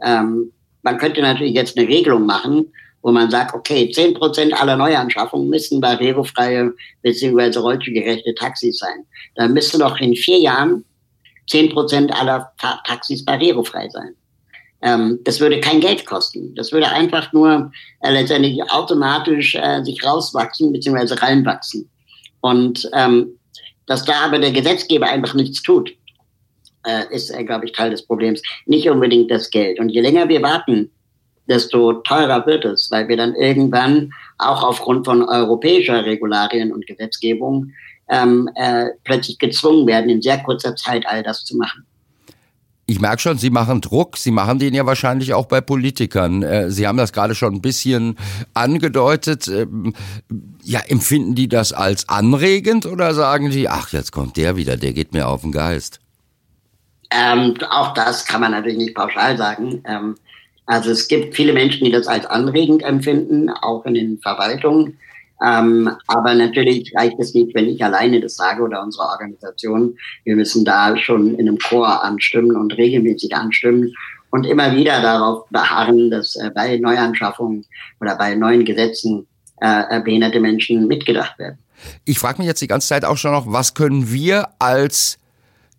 Ähm, 0.04 0.52
man 0.82 0.98
könnte 0.98 1.22
natürlich 1.22 1.54
jetzt 1.54 1.78
eine 1.78 1.88
Regelung 1.88 2.26
machen, 2.26 2.70
wo 3.02 3.10
man 3.10 3.30
sagt, 3.30 3.54
okay, 3.54 3.90
zehn 3.90 4.12
Prozent 4.12 4.52
aller 4.60 4.76
Neuanschaffungen 4.76 5.48
müssen 5.48 5.80
barrierefreie 5.80 6.72
bzw. 7.02 7.58
rollstuhlgerechte 7.58 8.34
Taxis 8.34 8.78
sein. 8.78 9.06
Dann 9.36 9.54
müsste 9.54 9.78
doch 9.78 9.98
in 10.00 10.14
vier 10.14 10.38
Jahren 10.38 10.84
zehn 11.48 11.70
Prozent 11.70 12.12
aller 12.12 12.52
Taxis 12.84 13.24
barrierefrei 13.24 13.88
sein. 13.88 14.14
Ähm, 14.82 15.18
das 15.24 15.40
würde 15.40 15.60
kein 15.60 15.80
Geld 15.80 16.06
kosten. 16.06 16.54
Das 16.54 16.72
würde 16.72 16.88
einfach 16.88 17.32
nur 17.32 17.72
äh, 18.00 18.12
letztendlich 18.12 18.62
automatisch 18.70 19.54
äh, 19.54 19.82
sich 19.82 20.04
rauswachsen 20.04 20.72
bzw. 20.72 21.14
reinwachsen. 21.14 21.88
Und 22.40 22.88
ähm, 22.94 23.38
dass 23.86 24.04
da 24.04 24.24
aber 24.24 24.38
der 24.38 24.52
Gesetzgeber 24.52 25.06
einfach 25.08 25.34
nichts 25.34 25.62
tut, 25.62 25.90
äh, 26.86 27.04
ist, 27.10 27.30
äh, 27.30 27.42
glaube 27.44 27.64
ich, 27.64 27.72
Teil 27.72 27.90
des 27.90 28.06
Problems. 28.06 28.42
Nicht 28.66 28.88
unbedingt 28.88 29.30
das 29.30 29.50
Geld. 29.50 29.80
Und 29.80 29.88
je 29.88 30.00
länger 30.00 30.28
wir 30.28 30.42
warten, 30.42 30.90
desto 31.48 31.94
teurer 31.94 32.46
wird 32.46 32.64
es, 32.64 32.90
weil 32.90 33.08
wir 33.08 33.16
dann 33.16 33.34
irgendwann 33.34 34.12
auch 34.36 34.62
aufgrund 34.62 35.06
von 35.06 35.22
europäischer 35.22 36.04
Regularien 36.04 36.72
und 36.72 36.86
Gesetzgebung 36.86 37.72
ähm, 38.08 38.48
äh, 38.54 38.88
plötzlich 39.04 39.38
gezwungen 39.38 39.86
werden, 39.86 40.10
in 40.10 40.22
sehr 40.22 40.38
kurzer 40.42 40.76
Zeit 40.76 41.06
all 41.06 41.22
das 41.22 41.44
zu 41.44 41.56
machen. 41.56 41.86
Ich 42.90 43.00
merke 43.00 43.20
schon, 43.20 43.36
Sie 43.36 43.50
machen 43.50 43.82
Druck. 43.82 44.16
Sie 44.16 44.30
machen 44.30 44.58
den 44.58 44.72
ja 44.72 44.86
wahrscheinlich 44.86 45.34
auch 45.34 45.44
bei 45.44 45.60
Politikern. 45.60 46.42
Äh, 46.42 46.70
Sie 46.70 46.86
haben 46.88 46.96
das 46.96 47.12
gerade 47.12 47.34
schon 47.34 47.56
ein 47.56 47.60
bisschen 47.60 48.16
angedeutet. 48.54 49.46
Ähm, 49.46 49.92
ja, 50.64 50.80
empfinden 50.80 51.34
die 51.34 51.48
das 51.48 51.74
als 51.74 52.08
anregend 52.08 52.86
oder 52.86 53.12
sagen 53.12 53.50
die, 53.50 53.68
ach, 53.68 53.92
jetzt 53.92 54.10
kommt 54.10 54.38
der 54.38 54.56
wieder, 54.56 54.78
der 54.78 54.94
geht 54.94 55.12
mir 55.12 55.28
auf 55.28 55.42
den 55.42 55.52
Geist? 55.52 56.00
Ähm, 57.10 57.58
auch 57.68 57.92
das 57.92 58.24
kann 58.24 58.40
man 58.40 58.52
natürlich 58.52 58.78
nicht 58.78 58.94
pauschal 58.94 59.36
sagen. 59.36 59.82
Ähm, 59.84 60.14
also 60.64 60.90
es 60.90 61.08
gibt 61.08 61.36
viele 61.36 61.52
Menschen, 61.52 61.84
die 61.84 61.92
das 61.92 62.06
als 62.06 62.24
anregend 62.24 62.82
empfinden, 62.82 63.50
auch 63.50 63.84
in 63.84 63.92
den 63.92 64.18
Verwaltungen. 64.18 64.96
Ähm, 65.44 65.90
aber 66.08 66.34
natürlich 66.34 66.92
reicht 66.96 67.18
es 67.18 67.32
nicht, 67.34 67.54
wenn 67.54 67.68
ich 67.68 67.82
alleine 67.82 68.20
das 68.20 68.36
sage 68.36 68.62
oder 68.62 68.82
unsere 68.82 69.04
Organisation. 69.04 69.96
Wir 70.24 70.34
müssen 70.34 70.64
da 70.64 70.96
schon 70.96 71.34
in 71.34 71.48
einem 71.48 71.58
Chor 71.58 72.02
anstimmen 72.02 72.56
und 72.56 72.76
regelmäßig 72.76 73.34
anstimmen 73.34 73.94
und 74.30 74.46
immer 74.46 74.74
wieder 74.74 75.00
darauf 75.00 75.48
beharren, 75.50 76.10
dass 76.10 76.36
äh, 76.36 76.50
bei 76.54 76.76
Neuanschaffungen 76.78 77.64
oder 78.00 78.16
bei 78.16 78.34
neuen 78.34 78.64
Gesetzen 78.64 79.26
äh, 79.60 79.96
äh 79.96 80.00
behinderte 80.02 80.40
Menschen 80.40 80.86
mitgedacht 80.88 81.38
werden. 81.38 81.58
Ich 82.04 82.18
frage 82.18 82.38
mich 82.38 82.48
jetzt 82.48 82.60
die 82.60 82.66
ganze 82.66 82.88
Zeit 82.88 83.04
auch 83.04 83.16
schon 83.16 83.32
noch, 83.32 83.46
was 83.46 83.74
können 83.74 84.10
wir 84.10 84.48
als 84.58 85.18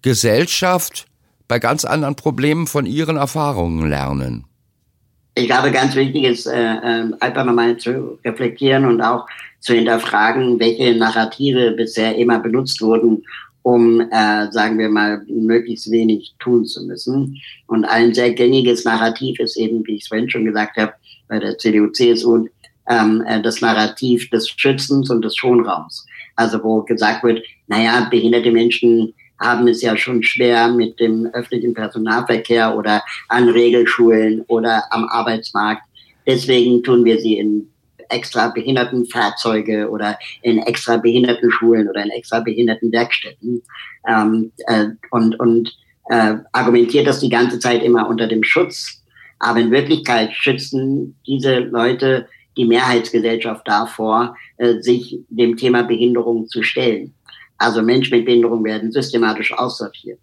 Gesellschaft 0.02 1.06
bei 1.50 1.60
ganz 1.60 1.84
anderen 1.84 2.15
Problemen 2.15 2.67
von 2.67 2.86
Ihren 2.86 3.17
Erfahrungen 3.17 3.89
lernen? 3.89 4.45
Ich 5.36 5.48
glaube, 5.48 5.72
ganz 5.72 5.95
wichtig 5.95 6.24
ist, 6.24 6.48
äh, 6.48 6.74
äh, 6.74 7.12
einfach 7.19 7.45
nochmal 7.45 7.78
zu 7.78 8.19
reflektieren 8.26 8.86
und 8.86 9.02
auch 9.02 9.26
zu 9.60 9.74
hinterfragen, 9.74 10.60
welche 10.60 10.95
Narrative 10.95 11.72
bisher 11.72 12.15
immer 12.15 12.39
benutzt 12.39 12.82
wurden, 12.82 13.24
um, 13.62 14.02
äh, 14.02 14.52
sagen 14.52 14.78
wir 14.80 14.89
mal, 14.89 15.22
möglichst 15.28 15.91
wenig 15.91 16.34
tun 16.39 16.65
zu 16.65 16.84
müssen. 16.86 17.39
Und 17.67 17.86
ein 17.86 18.13
sehr 18.13 18.32
gängiges 18.32 18.86
Narrativ 18.86 19.39
ist 19.39 19.58
eben, 19.58 19.86
wie 19.86 19.95
ich 19.95 20.04
es 20.04 20.08
vorhin 20.08 20.30
schon 20.30 20.45
gesagt 20.45 20.78
habe, 20.78 20.93
bei 21.28 21.39
der 21.39 21.58
CDU, 21.58 21.88
CSU, 21.88 22.48
ähm, 22.89 23.24
äh, 23.28 23.41
das 23.41 23.62
Narrativ 23.62 24.30
des 24.30 24.50
Schützens 24.50 25.10
und 25.10 25.24
des 25.24 25.36
Schonraums. 25.36 26.06
Also 26.36 26.63
wo 26.63 26.82
gesagt 26.84 27.24
wird, 27.24 27.43
naja, 27.67 28.08
behinderte 28.10 28.52
Menschen 28.52 29.13
haben 29.39 29.67
es 29.67 29.82
ja 29.82 29.95
schon 29.95 30.24
schwer 30.24 30.69
mit 30.69 31.00
dem 31.00 31.28
öffentlichen 31.28 31.74
Personalverkehr 31.74 32.76
oder 32.76 33.04
an 33.30 33.50
Regelschulen 33.50 34.41
oder 34.48 34.84
am 34.91 35.06
Arbeitsmarkt. 35.06 35.84
Deswegen 36.28 36.84
tun 36.84 37.06
wir 37.06 37.19
sie 37.19 37.38
in 37.38 37.69
extra 38.10 38.50
behinderten 38.50 39.06
Fahrzeuge 39.06 39.89
oder 39.89 40.17
in 40.41 40.60
extra 40.60 40.98
behinderten 40.98 41.52
Schulen 41.52 41.88
oder 41.89 42.04
in 42.04 42.12
extra 42.12 42.39
behinderten 42.39 42.91
Werkstätten 42.91 43.62
ähm, 44.08 44.52
äh, 44.67 44.88
und, 45.12 45.39
und 45.39 45.76
äh, 46.10 46.36
argumentiert 46.52 47.08
das 47.08 47.19
die 47.19 47.30
ganze 47.30 47.60
Zeit 47.60 47.84
immer 47.84 48.10
unter 48.10 48.28
dem 48.28 48.43
Schutz. 48.43 49.04
Aber 49.39 49.60
in 49.60 49.72
Wirklichkeit 49.72 50.34
schützen 50.34 51.15
diese 51.26 51.60
Leute 51.60 52.28
die 52.58 52.65
Mehrheitsgesellschaft 52.65 53.67
davor, 53.67 54.36
äh, 54.58 54.82
sich 54.82 55.19
dem 55.30 55.56
Thema 55.56 55.84
Behinderung 55.84 56.48
zu 56.48 56.62
stellen. 56.63 57.13
Also 57.58 57.82
Menschen 57.82 58.17
mit 58.17 58.26
Behinderung 58.26 58.63
werden 58.63 58.91
systematisch 58.91 59.54
aussortiert, 59.54 60.19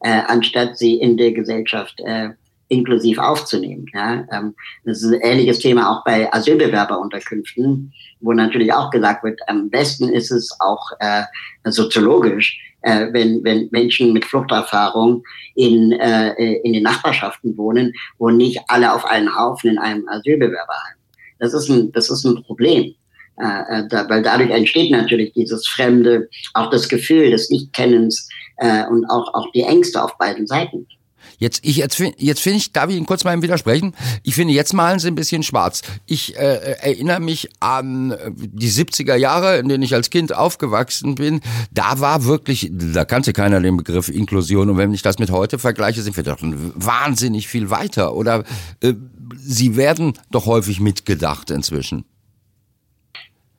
äh, 0.00 0.22
anstatt 0.26 0.76
sie 0.76 0.94
in 0.94 1.16
der 1.16 1.32
Gesellschaft 1.32 2.00
äh, 2.04 2.30
inklusiv 2.68 3.18
aufzunehmen. 3.18 3.86
Ja? 3.92 4.26
Ähm, 4.32 4.54
das 4.84 5.02
ist 5.02 5.12
ein 5.12 5.20
ähnliches 5.20 5.58
Thema 5.58 5.90
auch 5.90 6.04
bei 6.04 6.32
Asylbewerberunterkünften, 6.32 7.92
wo 8.20 8.32
natürlich 8.32 8.72
auch 8.72 8.90
gesagt 8.90 9.24
wird, 9.24 9.40
am 9.48 9.70
besten 9.70 10.08
ist 10.08 10.30
es 10.30 10.56
auch 10.60 10.90
äh, 11.00 11.22
soziologisch, 11.64 12.58
äh, 12.82 13.08
wenn, 13.12 13.42
wenn 13.44 13.68
Menschen 13.70 14.12
mit 14.12 14.24
Fluchterfahrung 14.24 15.22
in, 15.54 15.92
äh, 15.92 16.32
in 16.62 16.72
den 16.72 16.82
Nachbarschaften 16.82 17.56
wohnen, 17.56 17.92
wo 18.18 18.30
nicht 18.30 18.60
alle 18.68 18.92
auf 18.92 19.04
einen 19.04 19.34
Haufen 19.36 19.70
in 19.70 19.78
einem 19.78 20.08
Asylbewerberheim. 20.08 20.96
Das 21.38 21.54
ist 21.54 21.68
ein, 21.68 21.92
das 21.92 22.10
ist 22.10 22.24
ein 22.24 22.42
Problem. 22.42 22.94
Äh, 23.36 23.80
äh, 23.80 23.88
da, 23.88 24.08
weil 24.08 24.22
dadurch 24.22 24.50
entsteht 24.50 24.90
natürlich 24.90 25.32
dieses 25.32 25.66
Fremde, 25.66 26.28
auch 26.54 26.70
das 26.70 26.88
Gefühl 26.88 27.30
des 27.30 27.50
Nichtkennens 27.50 28.28
äh, 28.58 28.86
und 28.86 29.04
auch, 29.06 29.34
auch 29.34 29.50
die 29.52 29.62
Ängste 29.62 30.02
auf 30.02 30.16
beiden 30.18 30.46
Seiten. 30.46 30.86
Jetzt, 31.38 31.60
ich, 31.64 31.76
jetzt, 31.76 32.02
jetzt 32.18 32.40
finde 32.40 32.58
ich, 32.58 32.72
darf 32.72 32.90
ich 32.90 32.96
Ihnen 32.96 33.06
kurz 33.06 33.24
mal 33.24 33.40
widersprechen? 33.40 33.94
Ich 34.22 34.34
finde, 34.34 34.54
jetzt 34.54 34.72
malen 34.72 34.98
Sie 34.98 35.08
ein 35.08 35.14
bisschen 35.14 35.42
schwarz. 35.42 35.82
Ich 36.06 36.36
äh, 36.36 36.76
erinnere 36.80 37.20
mich 37.20 37.48
an 37.60 38.16
die 38.36 38.70
70er 38.70 39.16
Jahre, 39.16 39.58
in 39.58 39.68
denen 39.68 39.82
ich 39.82 39.94
als 39.94 40.10
Kind 40.10 40.34
aufgewachsen 40.34 41.14
bin. 41.14 41.40
Da 41.72 42.00
war 42.00 42.24
wirklich, 42.24 42.70
da 42.72 43.04
kannte 43.04 43.32
keiner 43.32 43.60
den 43.60 43.76
Begriff 43.76 44.08
Inklusion. 44.08 44.70
Und 44.70 44.76
wenn 44.76 44.94
ich 44.94 45.02
das 45.02 45.18
mit 45.18 45.30
heute 45.30 45.58
vergleiche, 45.58 46.02
sind 46.02 46.16
wir 46.16 46.24
doch 46.24 46.38
wahnsinnig 46.40 47.48
viel 47.48 47.70
weiter. 47.70 48.14
Oder 48.14 48.44
äh, 48.80 48.94
Sie 49.36 49.76
werden 49.76 50.14
doch 50.30 50.46
häufig 50.46 50.80
mitgedacht 50.80 51.50
inzwischen. 51.50 52.04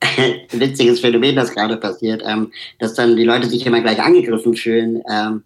witziges 0.50 1.00
Phänomen, 1.00 1.36
das 1.36 1.52
gerade 1.52 1.76
passiert, 1.76 2.22
ähm, 2.26 2.52
dass 2.78 2.94
dann 2.94 3.16
die 3.16 3.24
Leute 3.24 3.48
sich 3.48 3.66
immer 3.66 3.80
gleich 3.80 4.00
angegriffen 4.00 4.54
fühlen. 4.54 5.02
Ähm, 5.10 5.42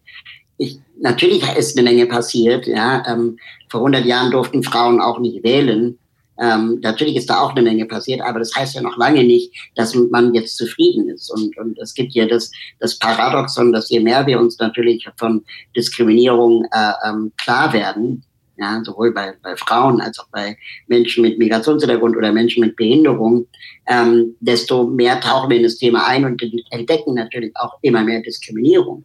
ich, 0.61 0.79
natürlich 1.01 1.42
ist 1.57 1.77
eine 1.77 1.88
Menge 1.88 2.07
passiert. 2.07 2.66
Ja, 2.66 3.03
ähm, 3.07 3.38
vor 3.70 3.81
100 3.81 4.05
Jahren 4.05 4.31
durften 4.31 4.62
Frauen 4.62 5.01
auch 5.01 5.18
nicht 5.18 5.42
wählen. 5.42 5.99
Ähm, 6.38 6.81
natürlich 6.83 7.16
ist 7.16 7.31
da 7.31 7.40
auch 7.40 7.51
eine 7.51 7.62
Menge 7.62 7.87
passiert, 7.87 8.20
aber 8.20 8.38
das 8.38 8.55
heißt 8.55 8.75
ja 8.75 8.83
noch 8.83 8.96
lange 8.96 9.25
nicht, 9.25 9.53
dass 9.75 9.94
man 9.94 10.35
jetzt 10.35 10.57
zufrieden 10.57 11.09
ist. 11.09 11.31
Und, 11.31 11.57
und 11.57 11.79
es 11.79 11.94
gibt 11.94 12.12
ja 12.14 12.27
das, 12.27 12.51
das 12.79 12.99
Paradoxon, 12.99 13.73
dass 13.73 13.90
je 13.90 14.01
mehr 14.01 14.27
wir 14.27 14.38
uns 14.38 14.59
natürlich 14.59 15.07
von 15.16 15.44
Diskriminierung 15.77 16.64
äh, 16.73 16.92
ähm, 17.09 17.33
klar 17.37 17.73
werden, 17.73 18.23
ja, 18.59 18.83
sowohl 18.85 19.12
bei, 19.12 19.35
bei 19.42 19.57
Frauen 19.57 20.03
als 20.03 20.18
auch 20.18 20.29
bei 20.31 20.57
Menschen 20.88 21.23
mit 21.23 21.38
Migrationshintergrund 21.38 22.16
oder 22.16 22.33
Menschen 22.33 22.61
mit 22.61 22.77
Behinderung, 22.77 23.46
ähm, 23.87 24.37
desto 24.40 24.85
mehr 24.85 25.20
tauchen 25.20 25.49
wir 25.49 25.57
in 25.57 25.62
das 25.62 25.79
Thema 25.79 26.07
ein 26.07 26.27
und 26.27 26.42
entdecken 26.70 27.14
natürlich 27.14 27.53
auch 27.57 27.79
immer 27.81 28.03
mehr 28.03 28.20
Diskriminierung. 28.20 29.05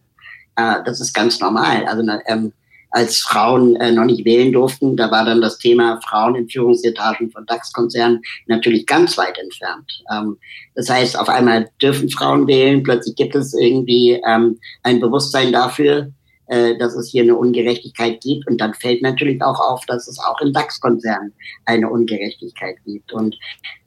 Äh, 0.55 0.83
das 0.85 0.99
ist 1.01 1.13
ganz 1.13 1.39
normal. 1.39 1.85
Also 1.85 2.03
ähm, 2.27 2.53
als 2.95 3.17
Frauen 3.19 3.75
äh, 3.75 3.91
noch 3.91 4.05
nicht 4.05 4.23
wählen 4.23 4.53
durften, 4.53 4.95
da 4.95 5.11
war 5.11 5.25
dann 5.25 5.41
das 5.41 5.57
Thema 5.57 5.99
Frauen 6.07 6.35
in 6.35 6.47
Führungsetagen 6.47 7.29
von 7.29 7.45
DAX-Konzernen 7.45 8.21
natürlich 8.47 8.85
ganz 8.85 9.17
weit 9.17 9.37
entfernt. 9.37 10.03
Ähm, 10.13 10.37
das 10.75 10.89
heißt, 10.89 11.19
auf 11.19 11.27
einmal 11.27 11.69
dürfen 11.81 12.09
Frauen 12.09 12.47
wählen, 12.47 12.83
plötzlich 12.83 13.15
gibt 13.17 13.35
es 13.35 13.53
irgendwie 13.53 14.21
ähm, 14.25 14.57
ein 14.83 15.01
Bewusstsein 15.01 15.51
dafür, 15.51 16.11
äh, 16.47 16.77
dass 16.77 16.95
es 16.95 17.09
hier 17.09 17.23
eine 17.23 17.35
Ungerechtigkeit 17.35 18.21
gibt. 18.21 18.47
Und 18.47 18.59
dann 18.59 18.73
fällt 18.73 19.01
natürlich 19.01 19.41
auch 19.41 19.59
auf, 19.59 19.85
dass 19.87 20.07
es 20.07 20.19
auch 20.19 20.39
in 20.41 20.53
DAX-Konzernen 20.53 21.33
eine 21.65 21.89
Ungerechtigkeit 21.89 22.77
gibt. 22.85 23.11
Und 23.13 23.37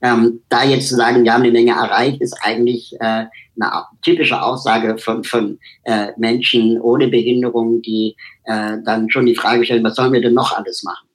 ähm, 0.03 0.41
da 0.49 0.65
jetzt 0.65 0.89
zu 0.89 0.97
sagen, 0.97 1.25
wir 1.25 1.33
haben 1.33 1.43
eine 1.43 1.53
Menge 1.53 1.73
erreicht, 1.73 2.21
ist 2.21 2.39
eigentlich 2.43 2.95
äh, 3.01 3.27
eine 3.61 3.85
typische 4.03 4.41
Aussage 4.41 4.99
von, 4.99 5.25
von 5.25 5.59
äh, 5.85 6.09
Menschen 6.17 6.81
ohne 6.81 7.09
Behinderung, 7.09 7.83
die 7.83 8.17
äh, 8.45 8.77
dann 8.85 9.11
schon 9.11 9.27
die 9.27 9.35
Frage 9.35 9.65
stellen, 9.65 9.85
was 9.85 9.97
sollen 9.97 10.13
wir 10.13 10.21
denn 10.21 10.35
noch 10.35 10.57
alles 10.57 10.83
machen? 10.83 11.09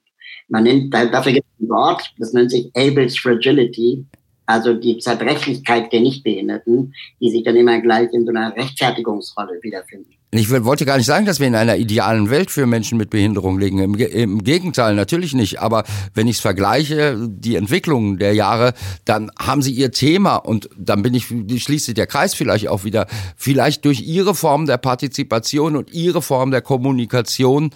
Man 0.48 0.64
nennt, 0.64 0.92
dafür 0.92 1.32
gibt 1.32 1.46
es 1.46 1.64
ein 1.64 1.68
Wort, 1.70 2.12
das 2.18 2.34
nennt 2.34 2.50
sich 2.50 2.70
Abel's 2.76 3.18
Fragility, 3.18 4.04
also 4.46 4.74
die 4.74 4.98
Zerbrechlichkeit 4.98 5.92
der 5.92 6.00
Nichtbehinderten, 6.00 6.94
die 7.20 7.30
sich 7.30 7.44
dann 7.44 7.56
immer 7.56 7.80
gleich 7.80 8.12
in 8.12 8.24
so 8.24 8.30
einer 8.30 8.54
Rechtfertigungsrolle 8.54 9.58
wiederfinden. 9.62 10.14
Ich 10.36 10.50
wollte 10.50 10.84
gar 10.84 10.96
nicht 10.96 11.06
sagen, 11.06 11.26
dass 11.26 11.38
wir 11.38 11.46
in 11.46 11.54
einer 11.54 11.76
idealen 11.76 12.28
Welt 12.28 12.50
für 12.50 12.66
Menschen 12.66 12.98
mit 12.98 13.08
Behinderung 13.08 13.56
liegen. 13.56 13.78
Im, 13.78 13.94
Im, 13.94 14.42
Gegenteil, 14.42 14.96
natürlich 14.96 15.32
nicht. 15.32 15.60
Aber 15.60 15.84
wenn 16.12 16.26
ich 16.26 16.36
es 16.36 16.42
vergleiche, 16.42 17.16
die 17.28 17.54
Entwicklung 17.54 18.18
der 18.18 18.34
Jahre, 18.34 18.74
dann 19.04 19.30
haben 19.38 19.62
sie 19.62 19.70
ihr 19.70 19.92
Thema 19.92 20.36
und 20.36 20.68
dann 20.76 21.02
bin 21.02 21.14
ich, 21.14 21.26
schließt 21.26 21.86
sich 21.86 21.94
der 21.94 22.08
Kreis 22.08 22.34
vielleicht 22.34 22.66
auch 22.66 22.82
wieder, 22.82 23.06
vielleicht 23.36 23.84
durch 23.84 24.00
ihre 24.00 24.34
Form 24.34 24.66
der 24.66 24.76
Partizipation 24.76 25.76
und 25.76 25.92
ihre 25.92 26.20
Form 26.20 26.50
der 26.50 26.62
Kommunikation 26.62 27.70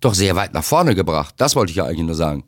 doch 0.00 0.14
sehr 0.14 0.34
weit 0.34 0.52
nach 0.52 0.64
vorne 0.64 0.96
gebracht. 0.96 1.36
Das 1.38 1.54
wollte 1.54 1.70
ich 1.70 1.76
ja 1.76 1.84
eigentlich 1.84 2.06
nur 2.06 2.16
sagen. 2.16 2.42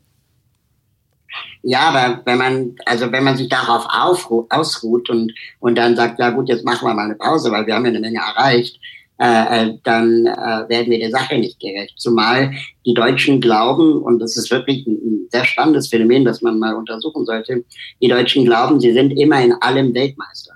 Ja, 1.61 1.79
aber 1.89 2.21
wenn 2.25 2.37
man, 2.37 2.75
also 2.85 3.11
wenn 3.11 3.23
man 3.23 3.37
sich 3.37 3.49
darauf 3.49 3.85
ausruht 3.89 5.09
und, 5.09 5.33
und 5.59 5.77
dann 5.77 5.95
sagt, 5.95 6.19
ja 6.19 6.29
gut, 6.31 6.49
jetzt 6.49 6.65
machen 6.65 6.87
wir 6.87 6.93
mal 6.93 7.05
eine 7.05 7.15
Pause, 7.15 7.51
weil 7.51 7.65
wir 7.65 7.75
haben 7.75 7.85
ja 7.85 7.89
eine 7.89 7.99
Menge 7.99 8.19
erreicht, 8.19 8.79
äh, 9.19 9.25
äh, 9.67 9.77
dann 9.83 10.25
äh, 10.25 10.67
werden 10.69 10.89
wir 10.89 10.99
der 10.99 11.11
Sache 11.11 11.37
nicht 11.37 11.59
gerecht. 11.59 11.93
Zumal 11.97 12.51
die 12.85 12.93
Deutschen 12.93 13.39
glauben, 13.39 14.01
und 14.01 14.19
das 14.19 14.35
ist 14.35 14.51
wirklich 14.51 14.85
ein, 14.87 14.95
ein 14.95 15.27
sehr 15.31 15.45
spannendes 15.45 15.87
Phänomen, 15.87 16.25
das 16.25 16.41
man 16.41 16.59
mal 16.59 16.75
untersuchen 16.75 17.23
sollte, 17.25 17.63
die 18.01 18.07
Deutschen 18.07 18.43
glauben, 18.43 18.79
sie 18.79 18.91
sind 18.91 19.11
immer 19.11 19.41
in 19.41 19.53
allem 19.53 19.93
Weltmeister. 19.93 20.53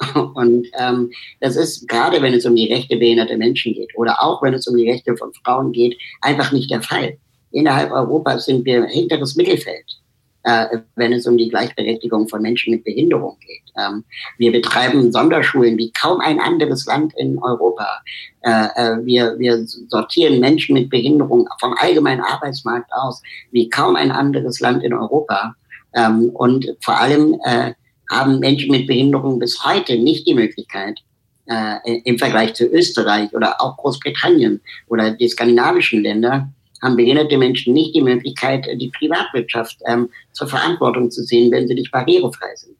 Und 0.34 0.68
ähm, 0.78 1.10
das 1.40 1.56
ist 1.56 1.88
gerade, 1.88 2.22
wenn 2.22 2.32
es 2.32 2.46
um 2.46 2.54
die 2.54 2.72
Rechte 2.72 2.96
behinderter 2.96 3.36
Menschen 3.36 3.74
geht 3.74 3.90
oder 3.96 4.22
auch 4.22 4.42
wenn 4.42 4.54
es 4.54 4.68
um 4.68 4.76
die 4.76 4.88
Rechte 4.88 5.16
von 5.16 5.32
Frauen 5.44 5.72
geht, 5.72 5.98
einfach 6.20 6.52
nicht 6.52 6.70
der 6.70 6.82
Fall. 6.82 7.18
Innerhalb 7.50 7.90
Europas 7.90 8.44
sind 8.44 8.64
wir 8.64 8.84
hinteres 8.86 9.36
Mittelfeld 9.36 9.98
äh, 10.48 10.78
wenn 10.96 11.12
es 11.12 11.26
um 11.26 11.36
die 11.36 11.48
Gleichberechtigung 11.48 12.28
von 12.28 12.42
Menschen 12.42 12.72
mit 12.72 12.84
Behinderung 12.84 13.36
geht. 13.40 13.62
Ähm, 13.78 14.04
wir 14.38 14.52
betreiben 14.52 15.12
Sonderschulen 15.12 15.76
wie 15.76 15.92
kaum 15.92 16.20
ein 16.20 16.40
anderes 16.40 16.86
Land 16.86 17.12
in 17.16 17.38
Europa. 17.38 18.00
Äh, 18.42 18.68
äh, 18.76 19.04
wir, 19.04 19.38
wir 19.38 19.66
sortieren 19.66 20.40
Menschen 20.40 20.74
mit 20.74 20.90
Behinderung 20.90 21.48
vom 21.60 21.74
allgemeinen 21.78 22.22
Arbeitsmarkt 22.22 22.90
aus 22.92 23.22
wie 23.50 23.68
kaum 23.68 23.96
ein 23.96 24.10
anderes 24.10 24.60
Land 24.60 24.84
in 24.84 24.94
Europa. 24.94 25.54
Ähm, 25.94 26.30
und 26.30 26.66
vor 26.82 26.98
allem 26.98 27.38
äh, 27.44 27.72
haben 28.10 28.38
Menschen 28.38 28.70
mit 28.70 28.86
Behinderung 28.86 29.38
bis 29.38 29.62
heute 29.64 29.98
nicht 29.98 30.26
die 30.26 30.34
Möglichkeit, 30.34 31.00
äh, 31.46 32.00
im 32.04 32.18
Vergleich 32.18 32.54
zu 32.54 32.64
Österreich 32.66 33.32
oder 33.34 33.60
auch 33.60 33.76
Großbritannien 33.76 34.60
oder 34.86 35.10
die 35.10 35.28
skandinavischen 35.28 36.02
Länder, 36.02 36.48
haben 36.82 36.96
behinderte 36.96 37.38
Menschen 37.38 37.74
nicht 37.74 37.94
die 37.94 38.02
Möglichkeit, 38.02 38.66
die 38.76 38.90
Privatwirtschaft 38.90 39.78
ähm, 39.86 40.10
zur 40.32 40.48
Verantwortung 40.48 41.10
zu 41.10 41.24
ziehen, 41.24 41.50
wenn 41.50 41.68
sie 41.68 41.74
nicht 41.74 41.90
barrierefrei 41.90 42.54
sind. 42.56 42.78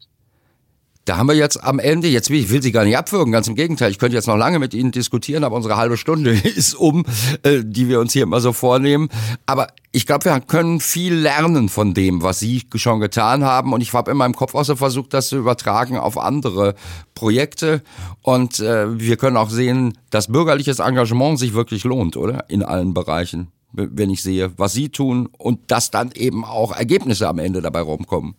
Da 1.08 1.16
haben 1.16 1.28
wir 1.28 1.34
jetzt 1.34 1.64
am 1.64 1.78
Ende, 1.78 2.06
jetzt 2.06 2.28
will 2.28 2.38
ich 2.38 2.50
will 2.50 2.62
Sie 2.62 2.70
gar 2.70 2.84
nicht 2.84 2.98
abwürgen, 2.98 3.32
ganz 3.32 3.48
im 3.48 3.54
Gegenteil, 3.54 3.90
ich 3.90 3.98
könnte 3.98 4.14
jetzt 4.14 4.26
noch 4.26 4.36
lange 4.36 4.58
mit 4.58 4.74
Ihnen 4.74 4.92
diskutieren, 4.92 5.42
aber 5.42 5.56
unsere 5.56 5.78
halbe 5.78 5.96
Stunde 5.96 6.32
ist 6.44 6.74
um, 6.74 7.06
äh, 7.44 7.62
die 7.64 7.88
wir 7.88 7.98
uns 8.00 8.12
hier 8.12 8.24
immer 8.24 8.42
so 8.42 8.52
vornehmen. 8.52 9.08
Aber 9.46 9.68
ich 9.90 10.04
glaube, 10.04 10.26
wir 10.26 10.38
können 10.40 10.80
viel 10.80 11.14
lernen 11.14 11.70
von 11.70 11.94
dem, 11.94 12.22
was 12.22 12.40
Sie 12.40 12.62
schon 12.74 13.00
getan 13.00 13.42
haben. 13.42 13.72
Und 13.72 13.80
ich 13.80 13.94
habe 13.94 14.10
in 14.10 14.18
meinem 14.18 14.34
Kopf 14.34 14.54
auch 14.54 14.64
so 14.64 14.76
versucht, 14.76 15.14
das 15.14 15.28
zu 15.28 15.38
übertragen 15.38 15.96
auf 15.96 16.18
andere 16.18 16.74
Projekte. 17.14 17.82
Und 18.20 18.60
äh, 18.60 19.00
wir 19.00 19.16
können 19.16 19.38
auch 19.38 19.48
sehen, 19.48 19.96
dass 20.10 20.30
bürgerliches 20.30 20.78
Engagement 20.78 21.38
sich 21.38 21.54
wirklich 21.54 21.84
lohnt, 21.84 22.18
oder? 22.18 22.50
In 22.50 22.62
allen 22.62 22.92
Bereichen 22.92 23.48
wenn 23.72 24.10
ich 24.10 24.22
sehe, 24.22 24.58
was 24.58 24.72
sie 24.72 24.88
tun 24.88 25.28
und 25.38 25.70
dass 25.70 25.90
dann 25.90 26.10
eben 26.12 26.44
auch 26.44 26.72
Ergebnisse 26.72 27.28
am 27.28 27.38
Ende 27.38 27.60
dabei 27.60 27.80
rumkommen. 27.80 28.34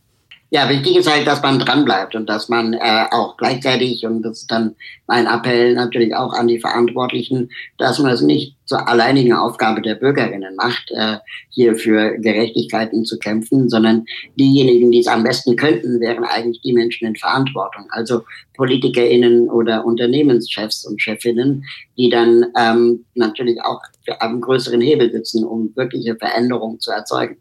Ja, 0.52 0.68
wichtig 0.68 0.98
ist 0.98 1.08
halt, 1.08 1.28
dass 1.28 1.44
man 1.44 1.60
dranbleibt 1.60 2.16
und 2.16 2.28
dass 2.28 2.50
man 2.50 2.74
äh, 2.74 3.06
auch 3.12 3.38
gleichzeitig, 3.38 4.04
und 4.08 4.24
das 4.24 4.40
ist 4.40 4.52
dann 4.52 4.76
mein 5.06 5.28
Appell 5.28 5.76
natürlich 5.76 6.16
auch 6.16 6.34
an 6.34 6.48
die 6.48 6.60
Verantwortlichen, 6.60 7.52
dass 7.78 8.00
man 8.00 8.12
es 8.12 8.22
nicht 8.22 8.56
zur 8.66 8.88
alleinigen 8.88 9.34
Aufgabe 9.34 9.84
der 9.84 9.94
Bürgerinnen 9.94 10.56
macht, 10.56 10.90
äh, 10.90 11.18
hier 11.50 11.76
für 11.76 12.18
Gerechtigkeiten 12.18 13.06
zu 13.06 13.20
kämpfen, 13.20 13.70
sondern 13.70 14.06
diejenigen, 14.40 14.92
die 14.92 15.02
es 15.02 15.08
am 15.08 15.24
besten 15.24 15.56
könnten, 15.56 16.00
wären 16.00 16.24
eigentlich 16.24 16.62
die 16.62 16.74
Menschen 16.74 17.08
in 17.08 17.16
Verantwortung, 17.16 17.86
also 17.92 18.24
PolitikerInnen 18.56 19.50
oder 19.50 19.86
Unternehmenschefs 19.86 20.84
und 20.84 21.00
Chefinnen, 21.00 21.64
die 21.96 22.10
dann 22.10 22.48
ähm, 22.58 23.06
natürlich 23.14 23.62
auch 23.62 23.82
einen 24.20 24.42
größeren 24.42 24.82
Hebel 24.82 25.12
sitzen, 25.12 25.44
um 25.46 25.76
wirkliche 25.76 26.16
Veränderungen 26.16 26.80
zu 26.80 26.90
erzeugen. 26.90 27.38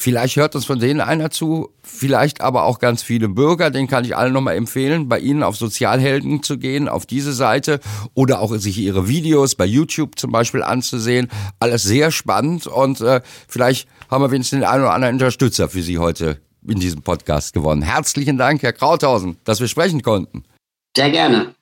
Vielleicht 0.00 0.36
hört 0.36 0.54
uns 0.54 0.64
von 0.64 0.78
denen 0.78 1.02
einer 1.02 1.30
zu, 1.30 1.74
vielleicht 1.82 2.40
aber 2.40 2.64
auch 2.64 2.78
ganz 2.78 3.02
viele 3.02 3.28
Bürger. 3.28 3.68
Den 3.68 3.86
kann 3.86 4.02
ich 4.02 4.16
allen 4.16 4.32
nochmal 4.32 4.56
empfehlen, 4.56 5.10
bei 5.10 5.18
Ihnen 5.18 5.42
auf 5.42 5.58
Sozialhelden 5.58 6.42
zu 6.42 6.56
gehen, 6.56 6.88
auf 6.88 7.04
diese 7.04 7.34
Seite 7.34 7.80
oder 8.14 8.40
auch 8.40 8.56
sich 8.56 8.78
Ihre 8.78 9.08
Videos 9.08 9.56
bei 9.56 9.66
YouTube 9.66 10.18
zum 10.18 10.32
Beispiel 10.32 10.62
anzusehen. 10.62 11.28
Alles 11.58 11.82
sehr 11.82 12.12
spannend 12.12 12.66
und 12.66 13.02
äh, 13.02 13.20
vielleicht 13.46 13.88
haben 14.10 14.24
wir 14.24 14.30
wenigstens 14.30 14.60
den 14.60 14.66
einen 14.66 14.84
oder 14.84 14.94
anderen 14.94 15.16
Unterstützer 15.16 15.68
für 15.68 15.82
Sie 15.82 15.98
heute 15.98 16.38
in 16.66 16.80
diesem 16.80 17.02
Podcast 17.02 17.52
gewonnen. 17.52 17.82
Herzlichen 17.82 18.38
Dank, 18.38 18.62
Herr 18.62 18.72
Krauthausen, 18.72 19.36
dass 19.44 19.60
wir 19.60 19.68
sprechen 19.68 20.00
konnten. 20.00 20.44
Sehr 20.96 21.10
gerne. 21.10 21.54